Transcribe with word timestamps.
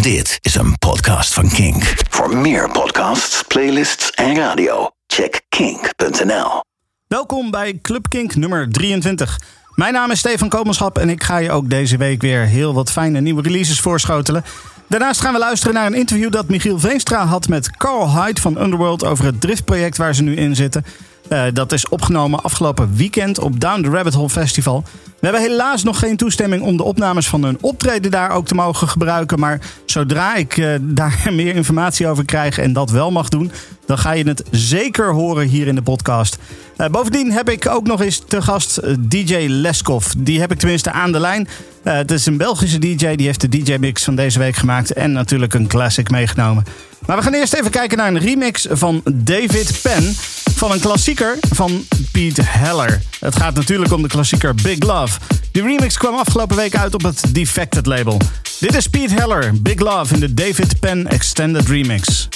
Dit 0.00 0.38
is 0.40 0.54
een 0.54 0.78
podcast 0.78 1.34
van 1.34 1.48
Kink. 1.48 1.94
Voor 2.08 2.36
meer 2.36 2.70
podcasts, 2.70 3.42
playlists 3.42 4.10
en 4.10 4.36
radio, 4.36 4.90
check 5.06 5.40
kink.nl. 5.48 6.64
Welkom 7.06 7.50
bij 7.50 7.78
Club 7.82 8.08
Kink 8.08 8.34
nummer 8.34 8.70
23. 8.70 9.40
Mijn 9.74 9.92
naam 9.92 10.10
is 10.10 10.18
Stefan 10.18 10.48
Komenschap 10.48 10.98
en 10.98 11.08
ik 11.08 11.22
ga 11.22 11.36
je 11.36 11.50
ook 11.50 11.70
deze 11.70 11.96
week 11.96 12.22
weer 12.22 12.40
heel 12.40 12.74
wat 12.74 12.90
fijne 12.90 13.20
nieuwe 13.20 13.42
releases 13.42 13.80
voorschotelen. 13.80 14.44
Daarnaast 14.86 15.20
gaan 15.20 15.32
we 15.32 15.38
luisteren 15.38 15.74
naar 15.74 15.86
een 15.86 15.94
interview 15.94 16.32
dat 16.32 16.48
Michiel 16.48 16.78
Veenstra 16.78 17.26
had 17.26 17.48
met 17.48 17.76
Carl 17.76 18.22
Hyde 18.22 18.40
van 18.40 18.62
Underworld 18.62 19.04
over 19.04 19.24
het 19.24 19.40
driftproject 19.40 19.96
waar 19.96 20.14
ze 20.14 20.22
nu 20.22 20.36
in 20.36 20.56
zitten. 20.56 20.84
Uh, 21.30 21.42
dat 21.52 21.72
is 21.72 21.88
opgenomen 21.88 22.42
afgelopen 22.42 22.94
weekend 22.94 23.38
op 23.38 23.60
Down 23.60 23.82
the 23.82 23.90
Rabbit 23.90 24.14
Hole 24.14 24.28
Festival. 24.28 24.84
We 25.04 25.26
hebben 25.26 25.40
helaas 25.40 25.82
nog 25.82 25.98
geen 25.98 26.16
toestemming 26.16 26.62
om 26.62 26.76
de 26.76 26.82
opnames 26.82 27.28
van 27.28 27.44
hun 27.44 27.58
optreden 27.60 28.10
daar 28.10 28.30
ook 28.30 28.46
te 28.46 28.54
mogen 28.54 28.88
gebruiken. 28.88 29.38
Maar 29.38 29.60
zodra 29.84 30.34
ik 30.34 30.56
uh, 30.56 30.74
daar 30.80 31.28
meer 31.32 31.54
informatie 31.54 32.06
over 32.06 32.24
krijg 32.24 32.58
en 32.58 32.72
dat 32.72 32.90
wel 32.90 33.10
mag 33.10 33.28
doen, 33.28 33.52
dan 33.86 33.98
ga 33.98 34.12
je 34.12 34.28
het 34.28 34.42
zeker 34.50 35.12
horen 35.12 35.48
hier 35.48 35.66
in 35.66 35.74
de 35.74 35.82
podcast. 35.82 36.38
Uh, 36.76 36.86
bovendien 36.86 37.32
heb 37.32 37.48
ik 37.48 37.68
ook 37.68 37.86
nog 37.86 38.00
eens 38.00 38.22
te 38.26 38.42
gast 38.42 38.80
DJ 39.10 39.46
Leskov. 39.48 40.06
Die 40.18 40.40
heb 40.40 40.52
ik 40.52 40.58
tenminste 40.58 40.92
aan 40.92 41.12
de 41.12 41.20
lijn. 41.20 41.48
Het 41.82 42.10
is 42.10 42.26
een 42.26 42.36
Belgische 42.36 42.78
DJ, 42.78 43.14
die 43.14 43.26
heeft 43.26 43.40
de 43.40 43.48
DJ-mix 43.48 44.04
van 44.04 44.16
deze 44.16 44.38
week 44.38 44.56
gemaakt 44.56 44.92
en 44.92 45.12
natuurlijk 45.12 45.54
een 45.54 45.66
classic 45.66 46.10
meegenomen. 46.10 46.64
Maar 47.06 47.16
we 47.16 47.22
gaan 47.22 47.34
eerst 47.34 47.54
even 47.54 47.70
kijken 47.70 47.98
naar 47.98 48.08
een 48.08 48.18
remix 48.18 48.66
van 48.70 49.02
David 49.14 49.78
Penn 49.82 50.14
van 50.54 50.72
een 50.72 50.80
klassieker 50.80 51.36
van 51.50 51.86
Pete 52.12 52.42
Heller. 52.44 53.02
Het 53.20 53.36
gaat 53.36 53.54
natuurlijk 53.54 53.92
om 53.92 54.02
de 54.02 54.08
klassieker 54.08 54.54
Big 54.54 54.78
Love. 54.78 55.18
Die 55.52 55.62
remix 55.62 55.96
kwam 55.96 56.14
afgelopen 56.14 56.56
week 56.56 56.76
uit 56.76 56.94
op 56.94 57.02
het 57.02 57.22
Defected 57.34 57.86
label. 57.86 58.20
Dit 58.58 58.74
is 58.74 58.86
Pete 58.86 59.14
Heller, 59.14 59.62
Big 59.62 59.78
Love 59.78 60.14
in 60.14 60.20
de 60.20 60.34
David 60.34 60.80
Penn 60.80 61.06
Extended 61.06 61.68
Remix. 61.68 62.28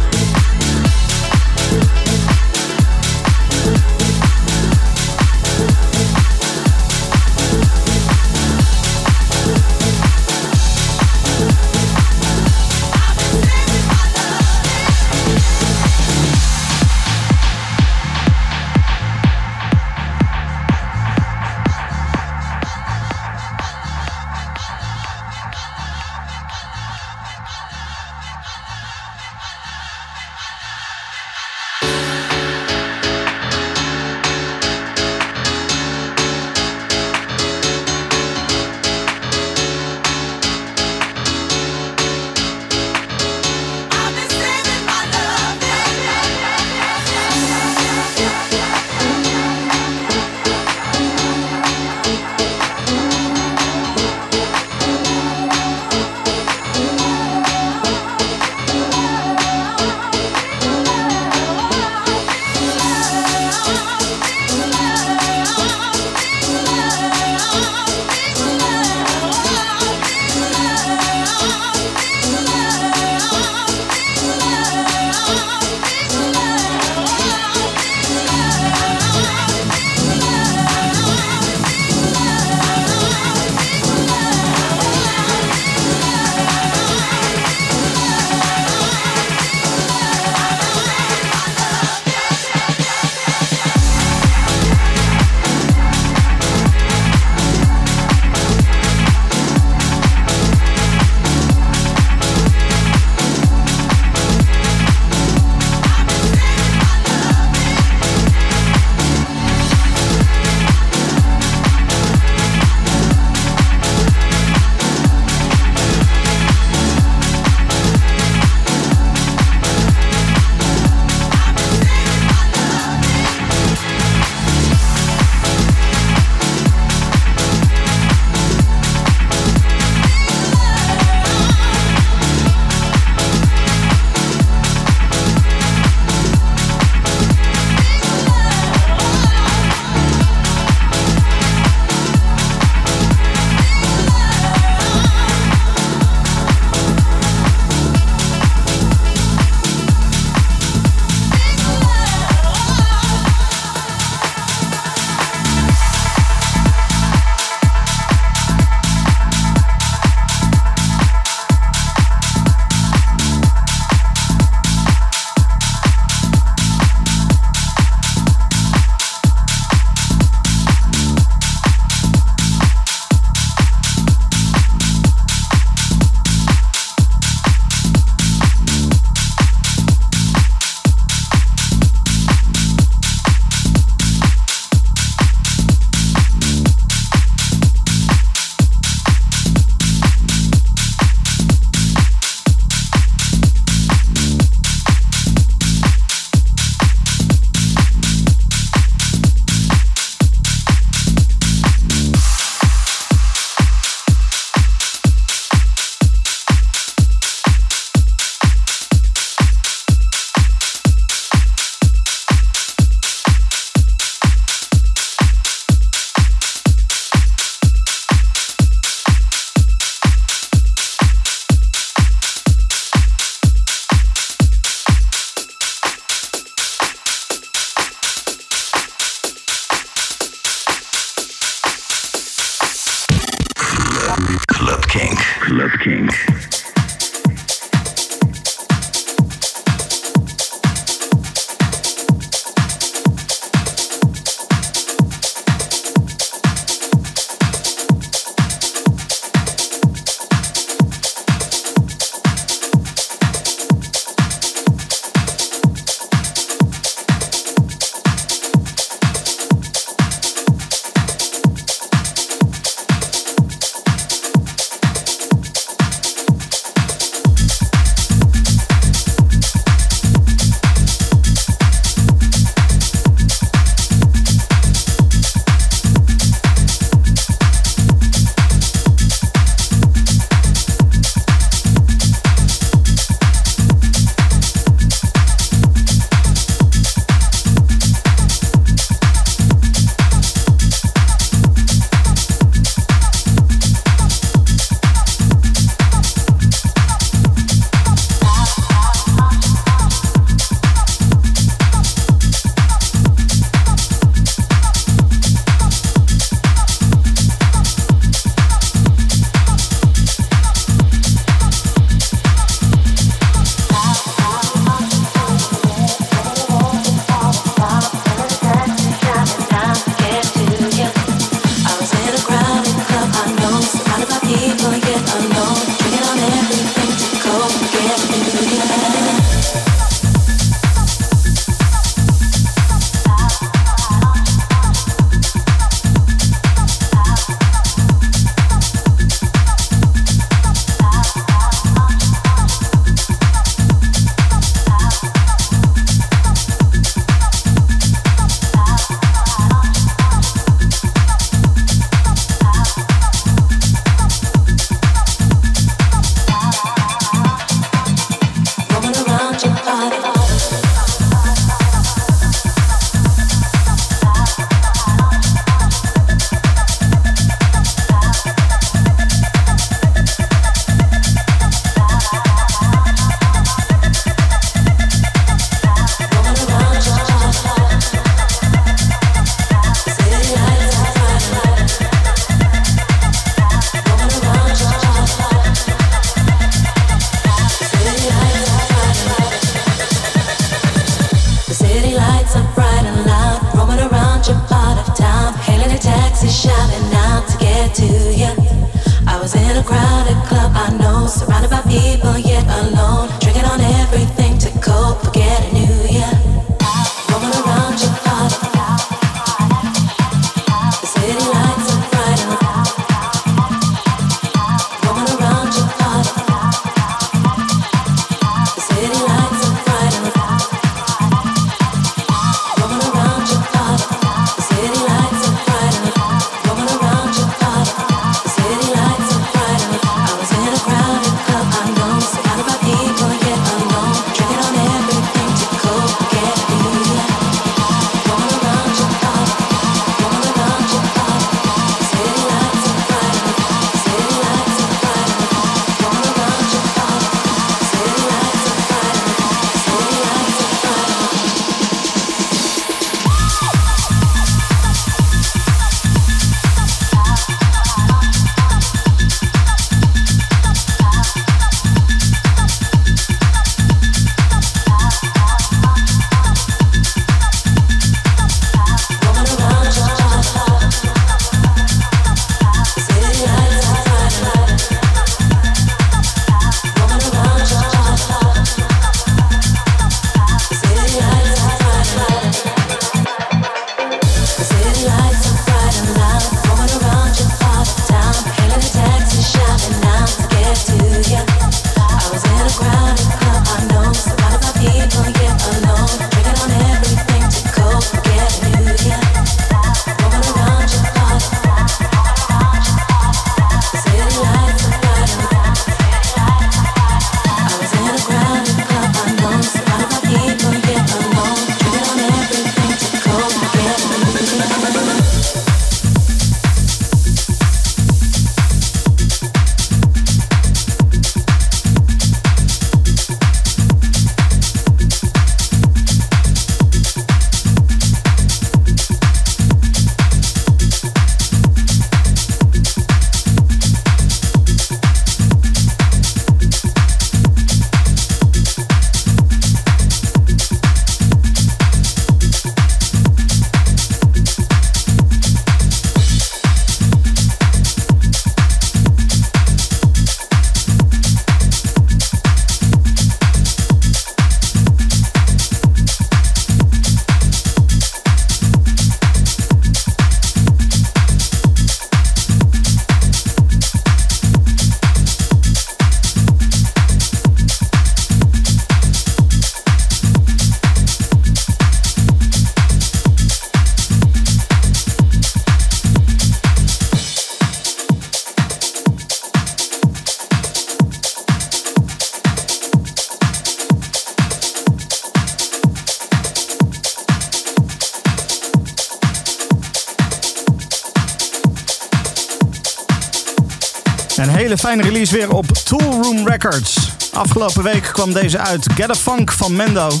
Weer 595.10 595.30
op 595.30 595.46
Toolroom 595.46 596.28
Records. 596.28 596.76
Afgelopen 597.12 597.62
week 597.62 597.82
kwam 597.92 598.12
deze 598.12 598.38
uit 598.38 598.66
Get 598.74 598.90
a 598.90 598.94
Funk 598.94 599.32
van 599.32 599.56
Mendo. 599.56 600.00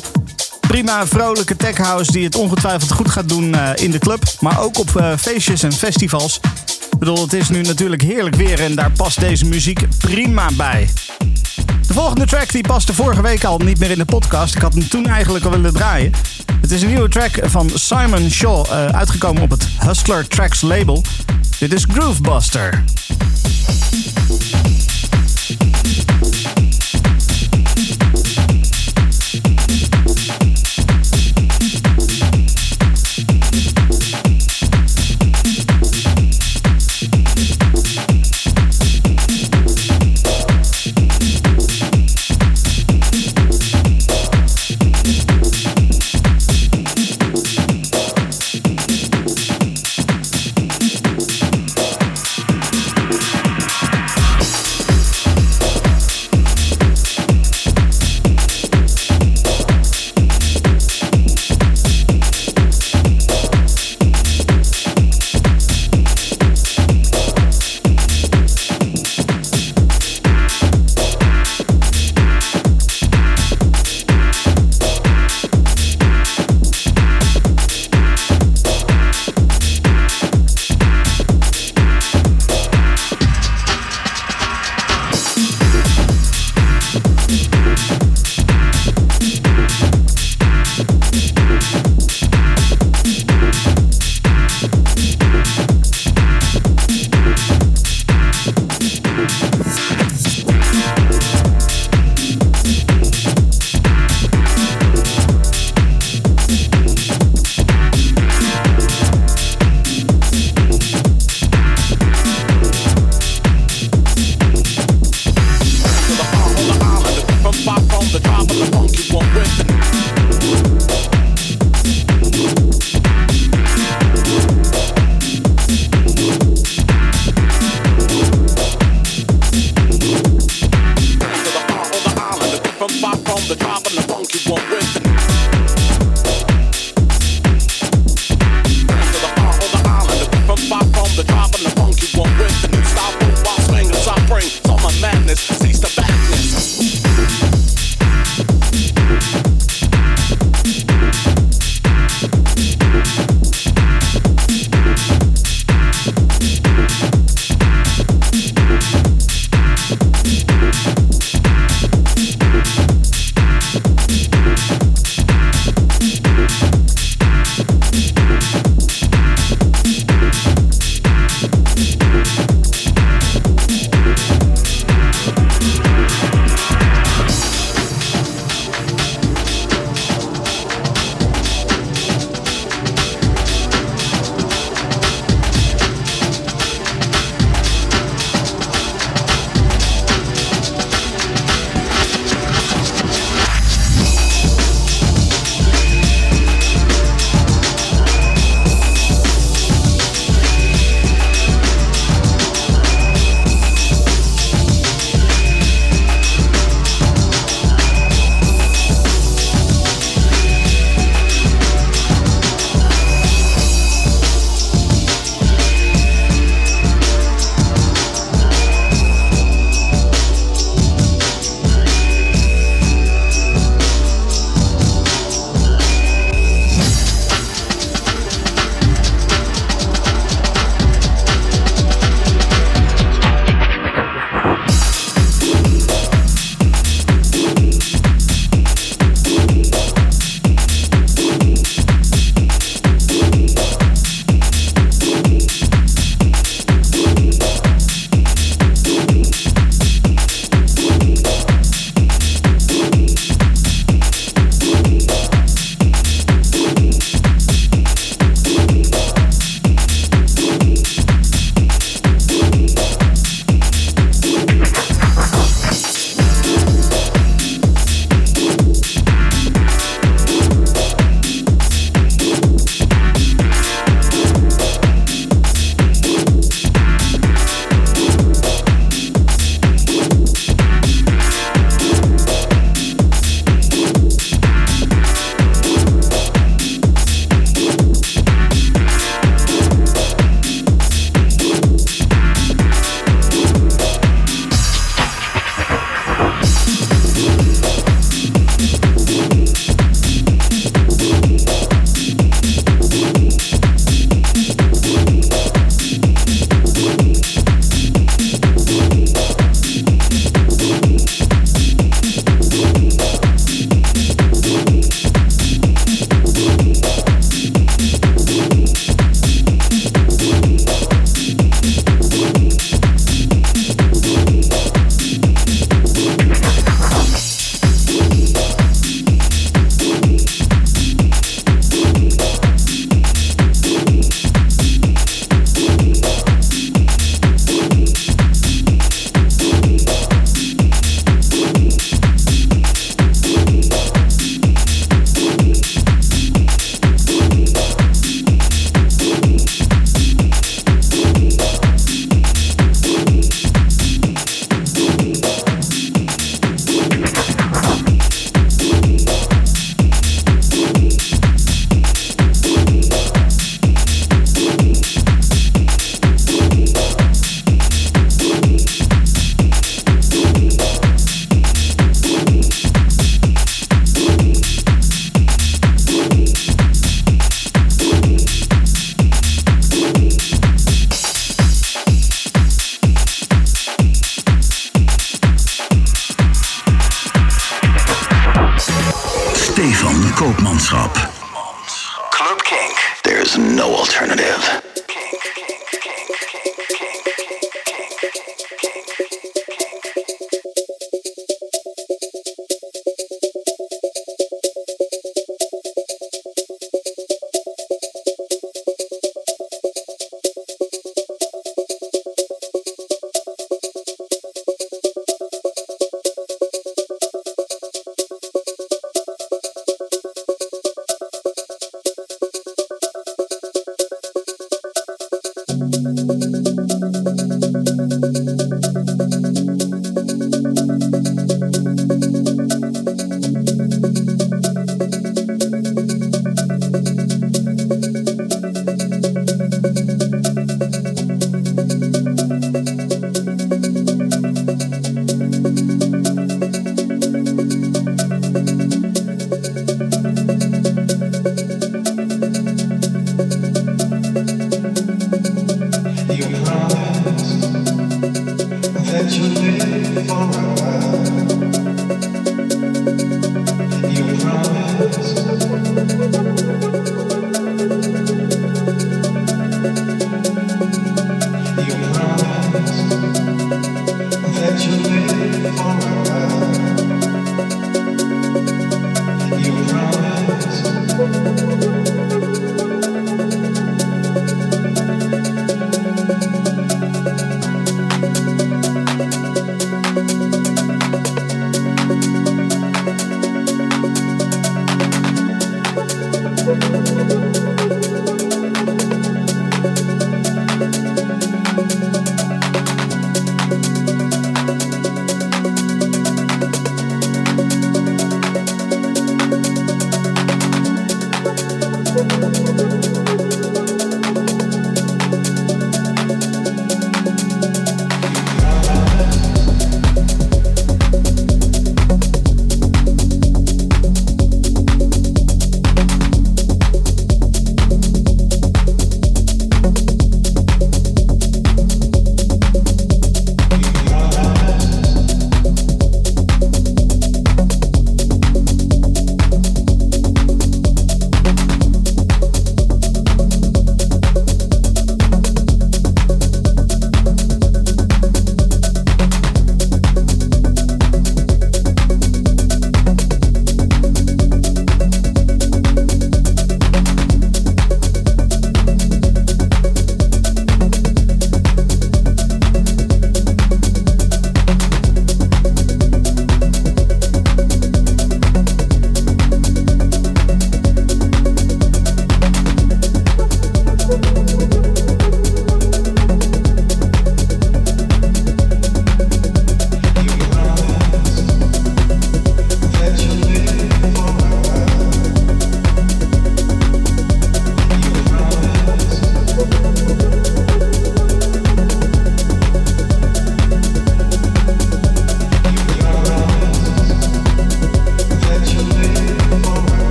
Prima 0.60 1.06
vrolijke 1.06 1.56
tech 1.56 1.76
house 1.76 2.12
die 2.12 2.24
het 2.24 2.34
ongetwijfeld 2.34 2.92
goed 2.92 3.10
gaat 3.10 3.28
doen 3.28 3.54
uh, 3.54 3.70
in 3.74 3.90
de 3.90 3.98
club, 3.98 4.22
maar 4.40 4.60
ook 4.60 4.78
op 4.78 4.90
uh, 4.96 5.12
feestjes 5.18 5.62
en 5.62 5.72
festivals. 5.72 6.40
Ik 6.90 6.98
bedoel, 6.98 7.22
het 7.22 7.32
is 7.32 7.48
nu 7.48 7.62
natuurlijk 7.62 8.02
heerlijk 8.02 8.36
weer 8.36 8.60
en 8.60 8.74
daar 8.74 8.90
past 8.90 9.20
deze 9.20 9.44
muziek 9.44 9.86
prima 9.98 10.48
bij. 10.56 10.88
De 11.86 11.94
volgende 11.94 12.26
track 12.26 12.52
die 12.52 12.66
paste 12.66 12.94
vorige 12.94 13.22
week 13.22 13.44
al 13.44 13.58
niet 13.58 13.78
meer 13.78 13.90
in 13.90 13.98
de 13.98 14.04
podcast. 14.04 14.54
Ik 14.54 14.62
had 14.62 14.74
hem 14.74 14.88
toen 14.88 15.06
eigenlijk 15.06 15.44
al 15.44 15.50
willen 15.50 15.72
draaien. 15.72 16.12
Het 16.60 16.70
is 16.70 16.82
een 16.82 16.88
nieuwe 16.88 17.08
track 17.08 17.38
van 17.42 17.70
Simon 17.74 18.30
Shaw, 18.30 18.66
uh, 18.66 18.86
uitgekomen 18.86 19.42
op 19.42 19.50
het 19.50 19.68
Hustler 19.78 20.28
Tracks 20.28 20.60
label. 20.60 21.02
Dit 21.58 21.72
is 21.72 21.84
Groovebuster. 21.90 22.84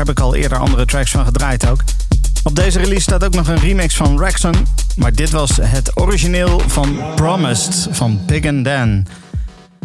Heb 0.00 0.08
ik 0.08 0.20
al 0.20 0.34
eerder 0.34 0.58
andere 0.58 0.84
tracks 0.84 1.10
van 1.10 1.24
gedraaid 1.24 1.68
ook. 1.68 1.80
Op 2.44 2.56
deze 2.56 2.78
release 2.78 3.02
staat 3.02 3.24
ook 3.24 3.34
nog 3.34 3.48
een 3.48 3.58
remix 3.58 3.96
van 3.96 4.18
Rexon. 4.18 4.54
Maar 4.96 5.12
dit 5.12 5.30
was 5.30 5.58
het 5.62 6.00
origineel 6.00 6.60
van 6.66 6.98
Promised 7.14 7.88
van 7.90 8.20
Pig 8.26 8.46
and 8.46 8.64
Dan. 8.64 9.06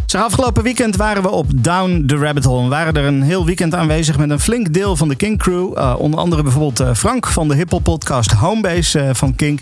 Zeg, 0.05 0.21
afgelopen 0.21 0.63
weekend 0.63 0.95
waren 0.95 1.21
we 1.21 1.29
op 1.29 1.47
Down 1.55 2.03
the 2.07 2.15
Rabbit 2.15 2.43
Hole. 2.43 2.63
We 2.63 2.69
waren 2.69 2.93
er 2.93 3.05
een 3.05 3.21
heel 3.21 3.45
weekend 3.45 3.75
aanwezig 3.75 4.17
met 4.17 4.29
een 4.29 4.39
flink 4.39 4.73
deel 4.73 4.95
van 4.95 5.07
de 5.07 5.15
King 5.15 5.37
Crew. 5.37 5.77
Uh, 5.77 5.95
onder 5.97 6.19
andere 6.19 6.43
bijvoorbeeld 6.43 6.81
uh, 6.81 6.93
Frank 6.93 7.27
van 7.27 7.47
de 7.47 7.55
hiphop 7.55 7.83
podcast 7.83 8.31
Homebase 8.31 8.99
uh, 8.99 9.09
van 9.13 9.35
King. 9.35 9.61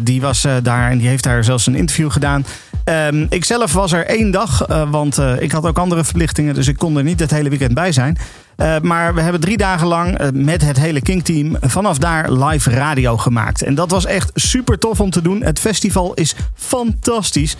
die 0.00 0.20
was 0.20 0.46
daar 0.62 0.90
en 0.90 0.98
die 0.98 1.08
heeft 1.08 1.24
daar 1.24 1.44
zelfs 1.44 1.66
een 1.66 1.74
interview 1.74 2.10
gedaan. 2.10 2.44
Um, 2.84 3.26
ik 3.30 3.44
zelf 3.44 3.72
was 3.72 3.92
er 3.92 4.06
één 4.06 4.30
dag, 4.30 4.66
want 4.90 5.18
ik 5.38 5.52
had 5.52 5.66
ook 5.66 5.78
andere 5.78 6.04
verplichtingen, 6.04 6.54
dus 6.54 6.68
ik 6.68 6.76
kon 6.76 6.96
er 6.96 7.02
niet 7.02 7.20
het 7.20 7.30
hele 7.30 7.48
weekend 7.48 7.74
bij 7.74 7.92
zijn. 7.92 8.18
Uh, 8.56 8.78
maar 8.80 9.14
we 9.14 9.20
hebben 9.20 9.40
drie 9.40 9.56
dagen 9.56 9.86
lang 9.86 10.30
met 10.32 10.64
het 10.64 10.78
hele 10.78 11.00
King-team 11.00 11.56
vanaf 11.60 11.98
daar 11.98 12.32
live 12.32 12.70
radio 12.70 13.16
gemaakt. 13.16 13.62
En 13.62 13.74
dat 13.74 13.90
was 13.90 14.04
echt 14.04 14.30
super 14.34 14.78
tof 14.78 15.00
om 15.00 15.10
te 15.10 15.22
doen. 15.22 15.42
Het 15.42 15.58
festival 15.58 16.14
is 16.14 16.34
fantastisch. 16.54 17.56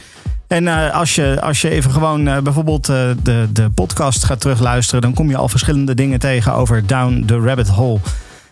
En 0.47 0.93
als, 0.93 1.15
je, 1.15 1.39
als 1.41 1.61
je 1.61 1.71
even 1.71 1.91
gewoon 1.91 2.25
bijvoorbeeld 2.25 2.87
de, 2.87 3.49
de 3.53 3.71
podcast 3.75 4.25
gaat 4.25 4.41
terugluisteren, 4.41 5.03
dan 5.03 5.15
kom 5.15 5.31
je 5.31 5.37
al 5.37 5.49
verschillende 5.49 5.95
dingen 5.95 6.19
tegen 6.19 6.55
over 6.55 6.87
Down 6.87 7.25
the 7.27 7.41
Rabbit 7.41 7.69
Hole. 7.69 8.01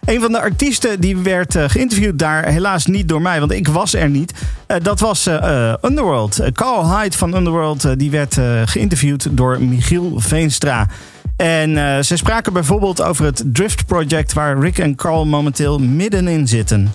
Een 0.06 0.20
van 0.20 0.32
de 0.32 0.40
artiesten 0.40 1.00
die 1.00 1.16
werd 1.16 1.54
uh, 1.54 1.64
geïnterviewd 1.68 2.18
daar, 2.18 2.46
helaas 2.46 2.86
niet 2.86 3.08
door 3.08 3.22
mij, 3.22 3.38
want 3.38 3.52
ik 3.52 3.68
was 3.68 3.94
er 3.94 4.08
niet. 4.08 4.32
Uh, 4.68 4.76
dat 4.82 5.00
was 5.00 5.26
uh, 5.26 5.74
Underworld. 5.82 6.40
Carl 6.52 6.98
Hyde 6.98 7.16
van 7.16 7.34
Underworld 7.36 7.98
die 7.98 8.10
werd 8.10 8.38
geïnterviewd 8.64 9.36
door 9.36 9.62
Michiel 9.62 10.20
Veenstra. 10.20 10.88
En 11.36 12.04
ze 12.04 12.16
spraken 12.16 12.52
bijvoorbeeld 12.52 13.02
over 13.02 13.24
het 13.24 13.42
Drift 13.46 13.86
Project 13.86 14.32
waar 14.32 14.58
Rick 14.58 14.78
en 14.78 14.94
Carl 14.94 15.26
momenteel 15.26 15.78
middenin 15.78 16.48
zitten. 16.48 16.92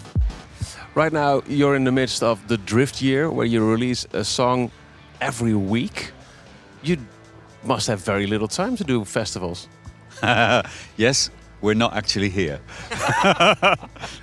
Right 0.94 1.12
now 1.12 1.42
you're 1.48 1.76
in 1.76 1.84
the 1.84 1.92
midst 1.92 2.22
of 2.22 2.40
the 2.46 2.58
Drift 2.64 3.00
Year 3.00 3.36
where 3.36 3.50
you 3.50 3.74
release 3.74 4.08
a 4.16 4.24
song 4.24 4.70
every 5.18 5.56
week. 5.56 6.14
You 6.80 6.98
must 7.62 7.88
have 7.88 8.04
very 8.04 8.28
little 8.28 8.48
time 8.48 8.76
to 8.76 8.86
do 8.86 9.06
festivals. 9.06 9.68
yes, 10.96 11.30
we're 11.62 11.74
not 11.74 11.94
actually 11.94 12.30
here. 12.30 12.60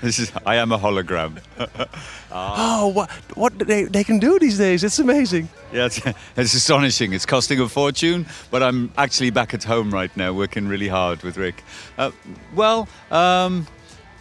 this 0.00 0.18
is 0.18 0.32
I 0.46 0.56
am 0.56 0.72
a 0.72 0.78
hologram. 0.78 1.40
Oh, 2.36 2.88
what 2.88 3.10
what 3.36 3.56
they 3.60 3.84
they 3.84 4.02
can 4.02 4.18
do 4.18 4.40
these 4.40 4.58
days? 4.58 4.82
It's 4.82 4.98
amazing. 4.98 5.48
Yeah, 5.72 5.86
it's, 5.86 6.00
it's, 6.36 6.54
astonishing. 6.54 7.12
It's 7.12 7.24
costing 7.24 7.60
a 7.60 7.68
fortune, 7.68 8.26
but 8.50 8.60
I'm 8.60 8.92
actually 8.96 9.30
back 9.30 9.54
at 9.54 9.62
home 9.62 9.92
right 9.92 10.14
now, 10.16 10.32
working 10.32 10.66
really 10.66 10.88
hard 10.88 11.22
with 11.22 11.36
Rick. 11.36 11.62
Uh, 11.96 12.10
well, 12.52 12.88
um, 13.12 13.68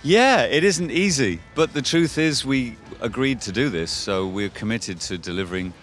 yeah, 0.04 0.44
it 0.44 0.64
isn't 0.64 0.92
easy, 0.92 1.40
but 1.56 1.74
the 1.74 1.82
truth 1.82 2.20
is, 2.20 2.46
we 2.46 2.78
agreed 3.02 3.42
to 3.42 3.52
do 3.52 3.70
this, 3.70 3.90
so 3.90 4.28
we're 4.28 4.50
committed 4.50 5.00
to 5.02 5.18
delivering 5.18 5.74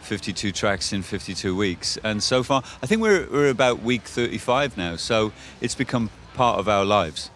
52 0.00 0.50
tracks 0.52 0.92
in 0.92 1.02
52 1.02 1.54
weeks. 1.54 1.98
And 2.02 2.22
so 2.22 2.42
far, 2.42 2.62
I 2.82 2.86
think 2.86 3.02
we're, 3.02 3.28
we're 3.30 3.50
about 3.50 3.82
week 3.82 4.02
35 4.02 4.76
now, 4.76 4.96
so 4.96 5.32
it's 5.60 5.74
become 5.74 6.10
part 6.36 6.58
of 6.60 6.68
our 6.68 6.84
lives. 6.84 7.30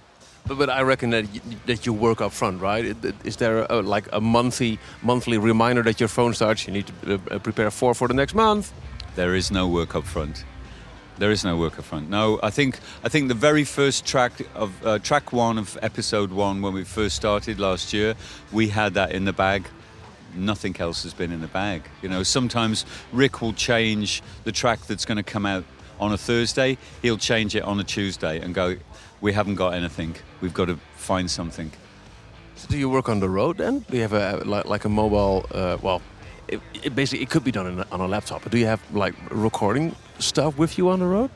But, 0.46 0.58
but 0.58 0.70
I 0.70 0.82
reckon 0.82 1.10
that 1.10 1.34
you, 1.34 1.40
that 1.66 1.86
you 1.86 1.92
work 1.92 2.20
up 2.20 2.32
front, 2.32 2.60
right? 2.60 2.96
Is 3.24 3.36
there 3.36 3.66
a, 3.70 3.82
like 3.82 4.08
a 4.12 4.20
monthly 4.20 4.78
monthly 5.02 5.38
reminder 5.38 5.82
that 5.82 6.00
your 6.00 6.08
phone 6.08 6.34
starts? 6.34 6.66
You 6.66 6.72
need 6.72 6.86
to 6.86 7.20
uh, 7.30 7.38
prepare 7.38 7.70
for 7.70 7.94
for 7.94 8.08
the 8.08 8.14
next 8.14 8.34
month. 8.34 8.72
There 9.16 9.34
is 9.34 9.50
no 9.50 9.68
work 9.68 9.94
up 9.94 10.04
front. 10.04 10.44
There 11.18 11.30
is 11.30 11.44
no 11.44 11.56
work 11.56 11.78
up 11.78 11.84
front. 11.84 12.08
No, 12.08 12.40
I 12.42 12.50
think 12.50 12.78
I 13.04 13.08
think 13.08 13.28
the 13.28 13.34
very 13.34 13.64
first 13.64 14.06
track 14.06 14.32
of 14.54 14.70
uh, 14.84 14.98
track 14.98 15.32
one 15.32 15.58
of 15.58 15.78
episode 15.82 16.32
one 16.32 16.62
when 16.62 16.72
we 16.74 16.84
first 16.84 17.16
started 17.16 17.60
last 17.60 17.92
year, 17.92 18.14
we 18.52 18.68
had 18.68 18.94
that 18.94 19.12
in 19.12 19.24
the 19.24 19.32
bag. 19.32 19.66
Nothing 20.34 20.76
else 20.80 21.02
has 21.02 21.12
been 21.12 21.32
in 21.32 21.40
the 21.40 21.48
bag. 21.48 21.82
You 22.02 22.08
know, 22.08 22.22
sometimes 22.22 22.86
Rick 23.12 23.42
will 23.42 23.52
change 23.52 24.22
the 24.44 24.52
track 24.52 24.80
that's 24.86 25.04
going 25.04 25.16
to 25.24 25.32
come 25.32 25.44
out 25.44 25.64
on 25.98 26.12
a 26.12 26.16
Thursday. 26.16 26.78
He'll 27.02 27.18
change 27.18 27.54
it 27.54 27.62
on 27.62 27.78
a 27.78 27.84
Tuesday 27.84 28.40
and 28.40 28.54
go, 28.54 28.76
we 29.20 29.32
haven't 29.32 29.56
got 29.56 29.74
anything. 29.74 30.14
We've 30.40 30.54
got 30.54 30.66
to 30.66 30.78
find 30.96 31.30
something. 31.30 31.70
So 32.56 32.68
do 32.68 32.78
you 32.78 32.90
work 32.90 33.08
on 33.08 33.20
the 33.20 33.28
road 33.28 33.58
then? 33.58 33.80
Do 33.90 33.96
you 33.96 34.02
have 34.02 34.12
a 34.12 34.42
like, 34.44 34.66
like 34.66 34.84
a 34.84 34.88
mobile? 34.88 35.46
Uh, 35.50 35.78
well, 35.80 36.02
it, 36.48 36.60
it, 36.82 36.94
basically 36.94 37.22
it 37.22 37.30
could 37.30 37.44
be 37.44 37.52
done 37.52 37.84
on 37.90 38.00
a 38.00 38.06
laptop. 38.06 38.42
But 38.42 38.52
do 38.52 38.58
you 38.58 38.66
have 38.66 38.80
like 38.94 39.14
recording 39.30 39.94
stuff 40.18 40.58
with 40.58 40.76
you 40.76 40.88
on 40.90 40.98
the 40.98 41.06
road? 41.06 41.30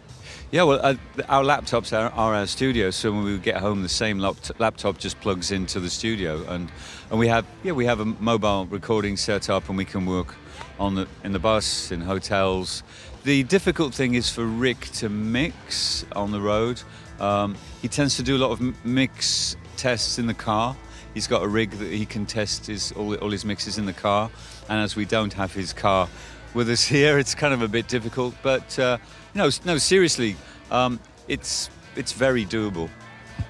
Yeah, 0.50 0.62
well, 0.64 0.80
uh, 0.82 0.94
our 1.28 1.42
laptops 1.42 1.92
are, 1.92 2.10
are, 2.12 2.34
our 2.34 2.46
studio. 2.46 2.90
So 2.90 3.10
when 3.10 3.24
we 3.24 3.38
get 3.38 3.56
home, 3.56 3.82
the 3.82 3.88
same 3.88 4.18
laptop 4.18 4.98
just 4.98 5.20
plugs 5.20 5.50
into 5.50 5.80
the 5.80 5.90
studio, 5.90 6.44
and 6.48 6.70
and 7.10 7.18
we 7.18 7.28
have 7.28 7.44
yeah 7.62 7.72
we 7.72 7.86
have 7.86 8.00
a 8.00 8.04
mobile 8.04 8.66
recording 8.66 9.16
set 9.16 9.50
up, 9.50 9.68
and 9.68 9.78
we 9.78 9.84
can 9.84 10.06
work 10.06 10.34
on 10.78 10.94
the 10.94 11.08
in 11.24 11.32
the 11.32 11.38
bus, 11.38 11.90
in 11.90 12.02
hotels. 12.02 12.82
The 13.24 13.42
difficult 13.44 13.94
thing 13.94 14.14
is 14.14 14.30
for 14.30 14.44
Rick 14.44 14.90
to 15.00 15.08
mix 15.08 16.04
on 16.12 16.30
the 16.30 16.40
road. 16.40 16.82
Um, 17.20 17.56
he 17.82 17.88
tends 17.88 18.16
to 18.16 18.22
do 18.22 18.36
a 18.36 18.38
lot 18.38 18.50
of 18.50 18.84
mix 18.84 19.56
tests 19.76 20.18
in 20.18 20.26
the 20.26 20.34
car. 20.34 20.76
He's 21.14 21.26
got 21.26 21.42
a 21.42 21.48
rig 21.48 21.70
that 21.72 21.92
he 21.92 22.06
can 22.06 22.26
test 22.26 22.66
his 22.66 22.92
all, 22.92 23.14
all 23.16 23.30
his 23.30 23.44
mixes 23.44 23.78
in 23.78 23.86
the 23.86 23.92
car, 23.92 24.30
and 24.68 24.80
as 24.80 24.96
we 24.96 25.04
don't 25.04 25.32
have 25.34 25.52
his 25.52 25.72
car 25.72 26.08
with 26.54 26.68
us 26.68 26.84
here, 26.96 27.18
it's 27.18 27.34
kind 27.34 27.54
of 27.54 27.62
a 27.62 27.68
bit 27.68 27.88
difficult. 27.88 28.34
But 28.42 28.78
uh, 28.78 28.98
no, 29.34 29.50
no, 29.64 29.78
seriously, 29.78 30.36
um, 30.70 30.98
it's 31.28 31.70
it's 31.96 32.12
very 32.12 32.44
doable. 32.44 32.90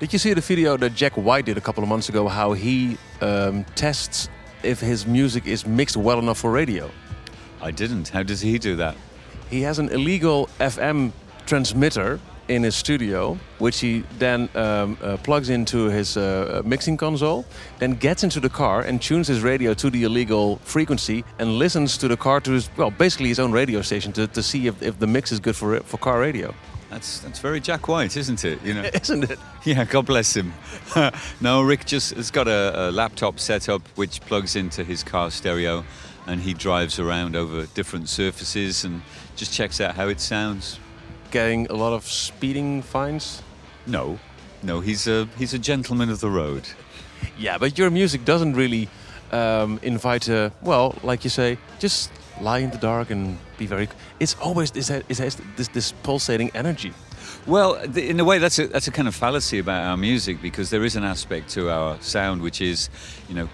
Did 0.00 0.12
you 0.12 0.18
see 0.18 0.35
the 0.35 0.40
video 0.40 0.77
that 0.77 0.94
Jack 0.94 1.12
White 1.14 1.46
did 1.46 1.57
a 1.57 1.61
couple 1.61 1.83
of 1.83 1.88
months 1.88 2.09
ago? 2.09 2.29
How 2.29 2.53
he 2.53 2.98
um, 3.20 3.64
tests 3.74 4.29
if 4.62 4.81
his 4.81 5.07
music 5.07 5.46
is 5.46 5.66
mixed 5.66 5.96
well 5.96 6.18
enough 6.18 6.38
for 6.38 6.50
radio. 6.50 6.90
I 7.62 7.70
didn't. 7.70 8.09
How 8.09 8.22
does 8.22 8.40
he 8.40 8.59
do 8.59 8.77
that? 8.77 8.96
He 9.48 9.62
has 9.62 9.79
an 9.79 9.88
illegal 9.90 10.48
FM 10.59 11.12
transmitter 11.46 12.18
in 12.48 12.62
his 12.62 12.74
studio, 12.74 13.38
which 13.59 13.80
he 13.80 14.04
then 14.18 14.48
um, 14.54 14.98
uh, 15.02 15.16
plugs 15.18 15.48
into 15.48 15.87
his 15.87 16.16
uh, 16.16 16.62
mixing 16.64 16.96
console, 16.96 17.44
then 17.78 17.92
gets 17.92 18.24
into 18.24 18.40
the 18.40 18.48
car 18.48 18.83
and 18.83 19.00
tunes 19.00 19.28
his 19.28 19.42
radio 19.42 19.74
to 19.74 19.90
the 19.90 20.04
illegal 20.04 20.57
frequency 20.64 21.24
and 21.38 21.59
listens 21.59 21.96
to 21.98 22.09
the 22.09 22.16
car 22.16 22.40
to 22.40 22.52
his, 22.52 22.68
well, 22.76 22.90
basically 22.90 23.28
his 23.28 23.38
own 23.38 23.52
radio 23.52 23.83
station 23.83 24.12
to, 24.12 24.26
to 24.26 24.42
see 24.42 24.66
if, 24.66 24.83
if 24.83 24.98
the 24.98 25.07
mix 25.07 25.33
is 25.33 25.40
good 25.40 25.57
for, 25.57 25.80
for 25.80 25.98
car 25.98 26.20
radio. 26.20 26.54
That's 26.90 27.18
that's 27.20 27.40
very 27.40 27.59
Jack 27.59 27.88
White, 27.88 28.16
isn't 28.16 28.44
it? 28.44 28.62
You 28.62 28.74
know, 28.74 28.83
isn't 28.94 29.28
it? 29.28 29.38
Yeah, 29.64 29.85
God 29.85 30.07
bless 30.07 30.37
him. 30.37 30.52
no, 31.40 31.62
Rick 31.62 31.87
just 31.87 32.14
has 32.14 32.30
got 32.30 32.46
a, 32.46 32.88
a 32.88 32.92
laptop 32.92 33.40
setup 33.40 33.83
which 33.96 34.20
plugs 34.20 34.54
into 34.54 34.85
his 34.85 35.02
car 35.02 35.33
stereo, 35.33 35.85
and 36.28 36.40
he 36.40 36.54
drives 36.54 37.00
around 37.00 37.35
over 37.35 37.66
different 37.74 38.09
surfaces 38.09 38.85
and 38.85 39.02
just 39.35 39.52
checks 39.52 39.80
out 39.80 39.96
how 39.96 40.07
it 40.07 40.20
sounds. 40.20 40.78
Getting 41.35 41.66
a 41.66 41.75
lot 41.75 41.92
of 41.92 42.05
speeding 42.05 42.81
fines? 42.81 43.42
No, 43.88 44.20
no. 44.62 44.79
He's 44.79 45.09
a 45.09 45.27
he's 45.37 45.53
a 45.53 45.59
gentleman 45.59 46.09
of 46.09 46.20
the 46.20 46.31
road. 46.31 46.62
Yeah, 47.37 47.59
but 47.59 47.77
your 47.77 47.90
music 47.90 48.25
doesn't 48.25 48.55
really 48.55 48.88
um, 49.33 49.81
invite 49.83 50.29
a 50.29 50.53
well, 50.62 50.94
like 51.03 51.25
you 51.25 51.31
say, 51.31 51.59
just 51.81 52.12
lie 52.40 52.61
in 52.61 52.70
the 52.70 52.79
dark 52.79 53.11
and 53.11 53.37
be 53.59 53.66
very. 53.66 53.88
It's 54.20 54.37
always 54.40 54.70
this 54.70 54.87
this 55.09 55.37
this, 55.57 55.68
this 55.68 55.92
pulsating 56.05 56.51
energy. 56.55 56.92
Well, 57.49 57.75
in 57.97 58.20
a 58.20 58.25
way, 58.25 58.38
that's 58.38 58.61
a 58.61 58.68
that's 58.68 58.87
a 58.87 58.92
kind 58.92 59.09
of 59.09 59.14
fallacy 59.16 59.59
about 59.59 59.83
our 59.88 59.97
music 59.97 60.40
because 60.40 60.70
there 60.70 60.85
is 60.85 60.94
an 60.94 61.03
aspect 61.03 61.49
to 61.55 61.68
our 61.68 62.01
sound 62.01 62.42
which 62.42 62.61
is, 62.61 62.90
you 63.29 63.35
know, 63.35 63.49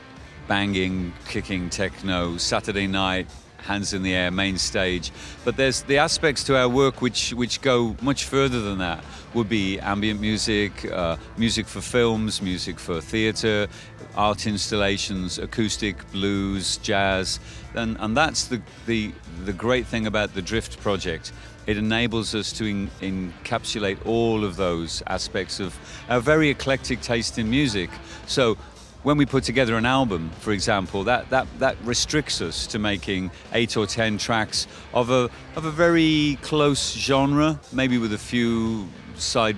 banging, 0.49 1.15
kicking 1.29 1.71
techno, 1.71 2.37
Saturday 2.37 2.87
night, 2.87 3.27
hands 3.71 3.93
in 3.93 4.03
the 4.03 4.15
air, 4.15 4.31
main 4.31 4.59
stage. 4.59 5.13
But 5.45 5.57
there's 5.57 5.83
the 5.83 5.99
aspects 5.99 6.43
to 6.45 6.57
our 6.57 6.69
work 6.69 7.01
which 7.01 7.33
which 7.35 7.61
go 7.61 7.97
much 8.03 8.25
further 8.25 8.61
than 8.61 8.79
that. 8.79 9.05
Would 9.35 9.49
be 9.49 9.79
ambient 9.79 10.21
music, 10.21 10.73
uh, 10.91 11.17
music 11.37 11.67
for 11.67 11.81
films, 11.81 12.43
music 12.43 12.81
for 12.81 13.01
theatre, 13.01 13.69
art 14.17 14.47
installations, 14.47 15.39
acoustic, 15.39 15.97
blues, 16.11 16.79
jazz, 16.79 17.39
and 17.75 17.97
and 18.01 18.17
that's 18.17 18.49
the 18.49 18.61
the 18.87 19.13
the 19.45 19.53
great 19.53 19.87
thing 19.87 20.07
about 20.07 20.35
the 20.35 20.43
Drift 20.43 20.81
project. 20.81 21.33
It 21.67 21.77
enables 21.77 22.35
us 22.35 22.53
to 22.59 22.65
in, 22.65 22.91
encapsulate 23.01 23.99
all 24.07 24.45
of 24.45 24.57
those 24.57 25.03
aspects 25.07 25.61
of 25.61 25.79
our 26.09 26.21
very 26.21 26.49
eclectic 26.51 27.01
taste 27.01 27.39
in 27.39 27.49
music. 27.49 27.91
So 28.27 28.57
when 29.03 29.17
we 29.17 29.25
put 29.25 29.45
together 29.45 29.77
an 29.77 29.87
album, 29.87 30.31
for 30.41 30.53
example, 30.53 31.05
that, 31.05 31.31
that, 31.31 31.47
that 31.59 31.77
restricts 31.85 32.41
us 32.43 32.67
to 32.67 32.79
making 32.79 33.31
eight 33.53 33.77
or 33.77 33.87
ten 33.87 34.19
tracks 34.19 34.67
of 34.93 35.11
a, 35.11 35.31
of 35.57 35.65
a 35.65 35.71
very 35.71 36.39
close 36.43 36.93
genre, 36.93 37.59
maybe 37.73 37.97
with 37.99 38.13
a 38.13 38.19
few 38.19 38.87
side 39.15 39.57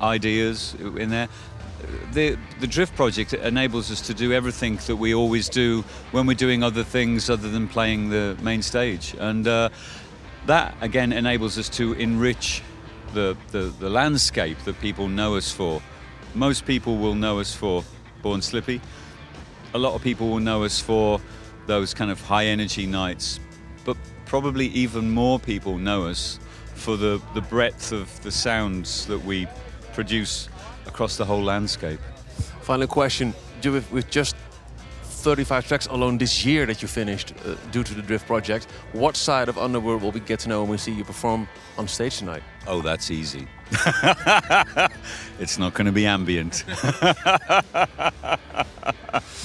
ideas 0.00 0.74
in 0.96 1.10
there. 1.10 1.28
The, 2.12 2.38
the 2.60 2.66
Drift 2.66 2.94
project 2.94 3.32
enables 3.34 3.90
us 3.90 4.00
to 4.02 4.14
do 4.14 4.32
everything 4.32 4.76
that 4.86 4.96
we 4.96 5.14
always 5.14 5.48
do 5.48 5.82
when 6.12 6.26
we're 6.26 6.34
doing 6.34 6.62
other 6.62 6.84
things 6.84 7.28
other 7.28 7.50
than 7.50 7.68
playing 7.68 8.10
the 8.10 8.36
main 8.42 8.62
stage. 8.62 9.14
And 9.18 9.46
uh, 9.46 9.70
that, 10.46 10.74
again, 10.80 11.12
enables 11.12 11.58
us 11.58 11.68
to 11.70 11.92
enrich 11.94 12.62
the, 13.12 13.36
the, 13.50 13.72
the 13.78 13.90
landscape 13.90 14.58
that 14.64 14.80
people 14.80 15.08
know 15.08 15.36
us 15.36 15.50
for. 15.50 15.82
Most 16.34 16.64
people 16.64 16.96
will 16.96 17.14
know 17.14 17.40
us 17.40 17.54
for 17.54 17.82
Born 18.22 18.42
Slippy. 18.42 18.80
A 19.74 19.78
lot 19.78 19.94
of 19.94 20.02
people 20.02 20.28
will 20.28 20.40
know 20.40 20.64
us 20.64 20.80
for 20.80 21.20
those 21.66 21.94
kind 21.94 22.10
of 22.10 22.20
high 22.20 22.46
energy 22.46 22.86
nights, 22.86 23.40
but 23.84 23.96
probably 24.26 24.66
even 24.68 25.10
more 25.10 25.38
people 25.38 25.78
know 25.78 26.06
us 26.06 26.38
for 26.74 26.96
the, 26.96 27.20
the 27.34 27.40
breadth 27.40 27.92
of 27.92 28.20
the 28.22 28.30
sounds 28.30 29.06
that 29.06 29.22
we 29.24 29.46
produce 29.92 30.48
across 30.86 31.16
the 31.16 31.24
whole 31.24 31.42
landscape. 31.42 32.00
Final 32.62 32.86
question, 32.86 33.34
with, 33.64 33.90
with 33.92 34.10
just 34.10 34.34
35 35.02 35.68
tracks 35.68 35.86
alone 35.86 36.16
this 36.16 36.46
year 36.46 36.64
that 36.64 36.80
you 36.80 36.88
finished 36.88 37.34
uh, 37.44 37.54
due 37.70 37.84
to 37.84 37.94
the 37.94 38.00
Drift 38.00 38.26
project, 38.26 38.66
what 38.92 39.16
side 39.16 39.48
of 39.48 39.58
Underworld 39.58 40.02
will 40.02 40.12
we 40.12 40.20
get 40.20 40.40
to 40.40 40.48
know 40.48 40.62
when 40.62 40.70
we 40.70 40.78
see 40.78 40.92
you 40.92 41.04
perform 41.04 41.46
on 41.76 41.86
stage 41.86 42.18
tonight? 42.18 42.42
Oh, 42.66 42.80
that's 42.80 43.10
easy. 43.10 43.46
It's 45.38 45.56
not 45.56 45.74
gonna 45.74 45.92
be 45.92 46.10
ambient. 46.10 46.64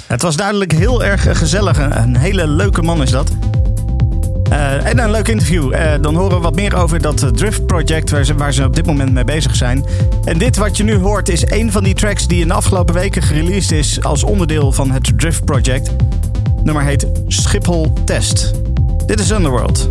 Het 0.07 0.21
was 0.21 0.35
duidelijk 0.35 0.71
heel 0.71 1.03
erg 1.03 1.37
gezellig. 1.37 1.77
Een 1.77 2.15
hele 2.15 2.47
leuke 2.47 2.81
man 2.81 3.01
is 3.01 3.11
dat. 3.11 3.31
Uh, 4.49 4.85
en 4.85 4.99
een 4.99 5.11
leuk 5.11 5.27
interview. 5.27 5.73
Uh, 5.73 5.93
dan 6.01 6.15
horen 6.15 6.37
we 6.37 6.43
wat 6.43 6.55
meer 6.55 6.75
over 6.75 7.01
dat 7.01 7.37
Drift 7.37 7.65
Project 7.65 8.09
waar 8.09 8.23
ze, 8.23 8.35
waar 8.35 8.53
ze 8.53 8.63
op 8.63 8.75
dit 8.75 8.85
moment 8.85 9.11
mee 9.11 9.23
bezig 9.23 9.55
zijn. 9.55 9.85
En 10.23 10.37
dit 10.37 10.57
wat 10.57 10.77
je 10.77 10.83
nu 10.83 10.95
hoort 10.95 11.29
is 11.29 11.49
een 11.49 11.71
van 11.71 11.83
die 11.83 11.93
tracks 11.93 12.27
die 12.27 12.41
in 12.41 12.47
de 12.47 12.53
afgelopen 12.53 12.93
weken 12.93 13.21
gereleased 13.21 13.71
is 13.71 14.03
als 14.03 14.23
onderdeel 14.23 14.71
van 14.71 14.91
het 14.91 15.11
Drift 15.15 15.45
Project. 15.45 15.91
nummer 16.63 16.83
heet 16.83 17.07
Schiphol 17.27 17.93
Test. 18.05 18.51
Dit 19.05 19.19
is 19.19 19.29
Underworld. 19.31 19.89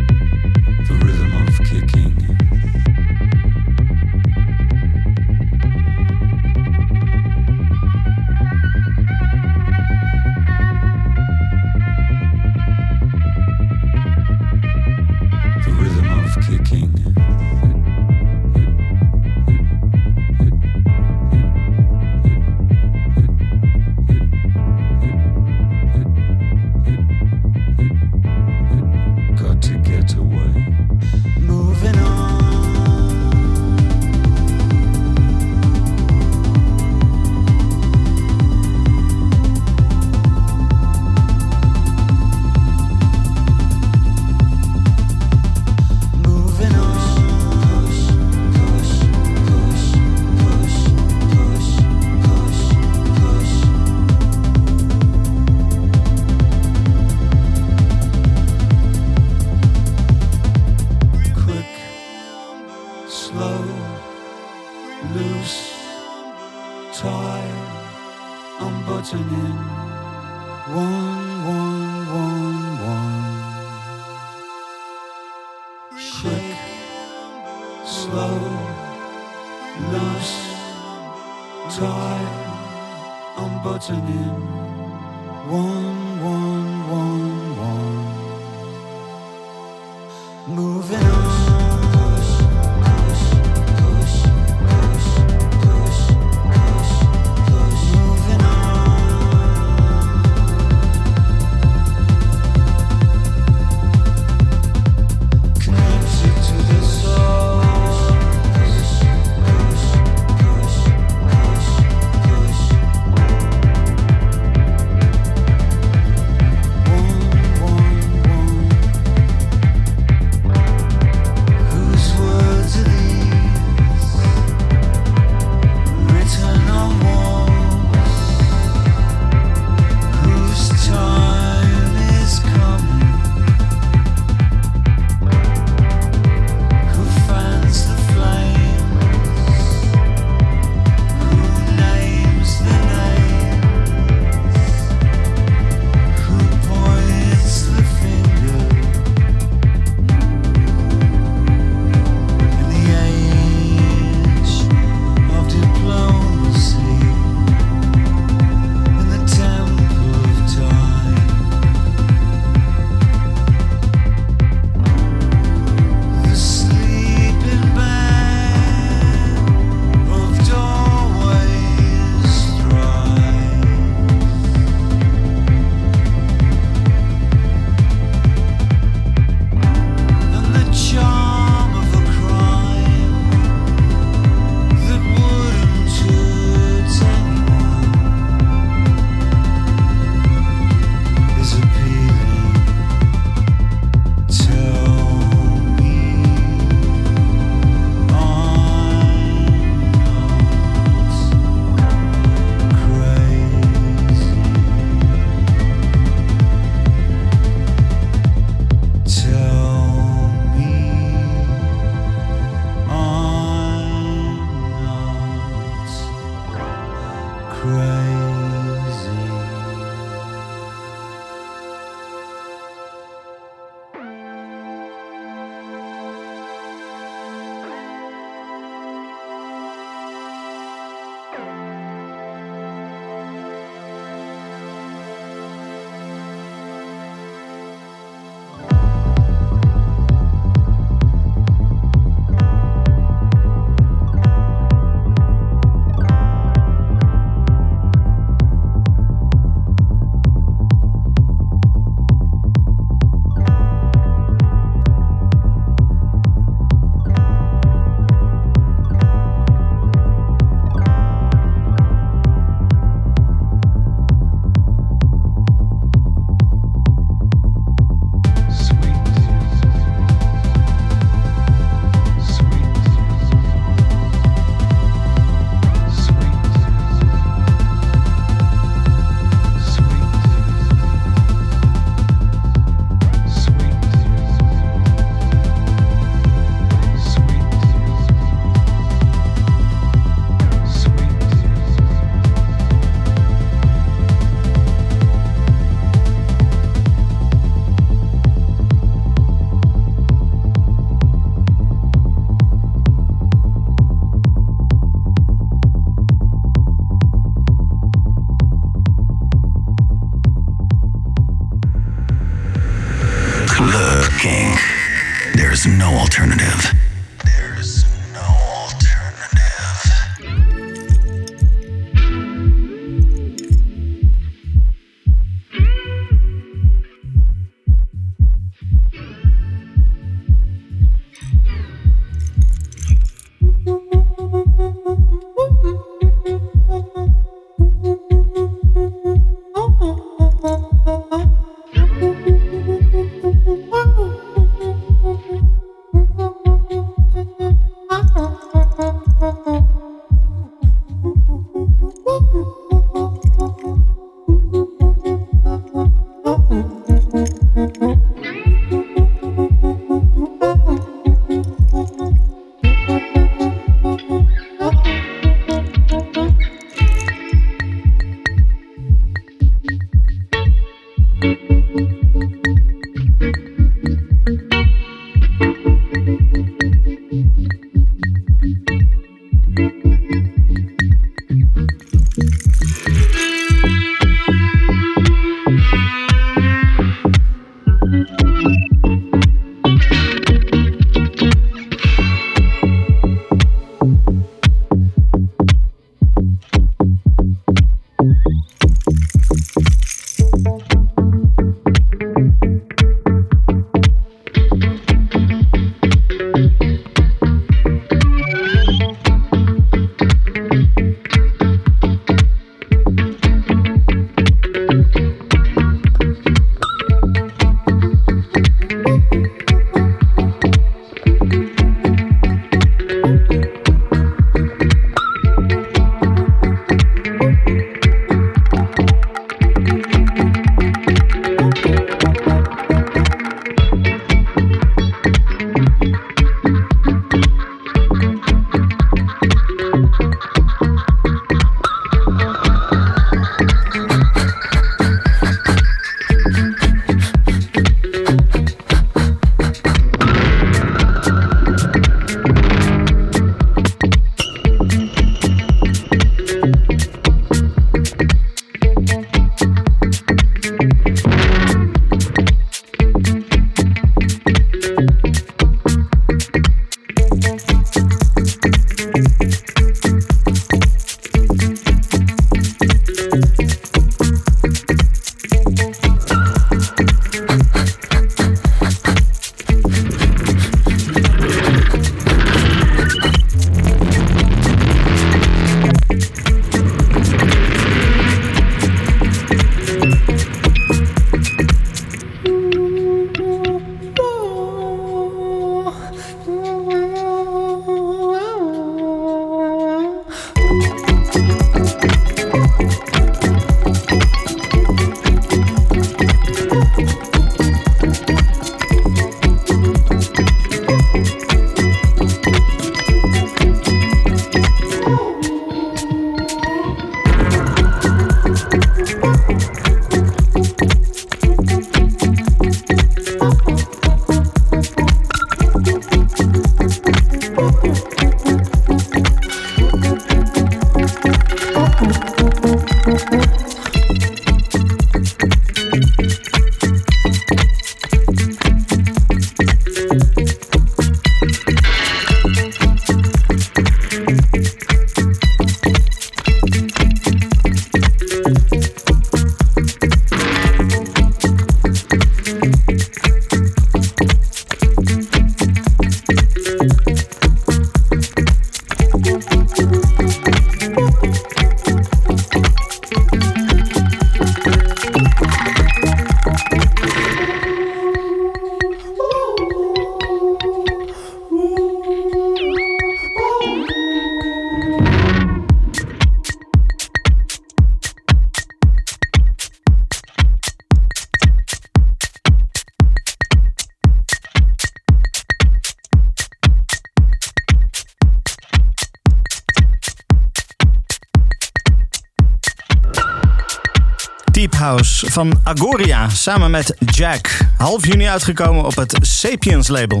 Agoria 595.48 596.08
samen 596.08 596.50
met 596.50 596.74
Jack. 596.78 597.38
Half 597.56 597.86
juni 597.86 598.06
uitgekomen 598.06 598.64
op 598.64 598.76
het 598.76 598.96
Sapiens 599.00 599.68
label. 599.68 600.00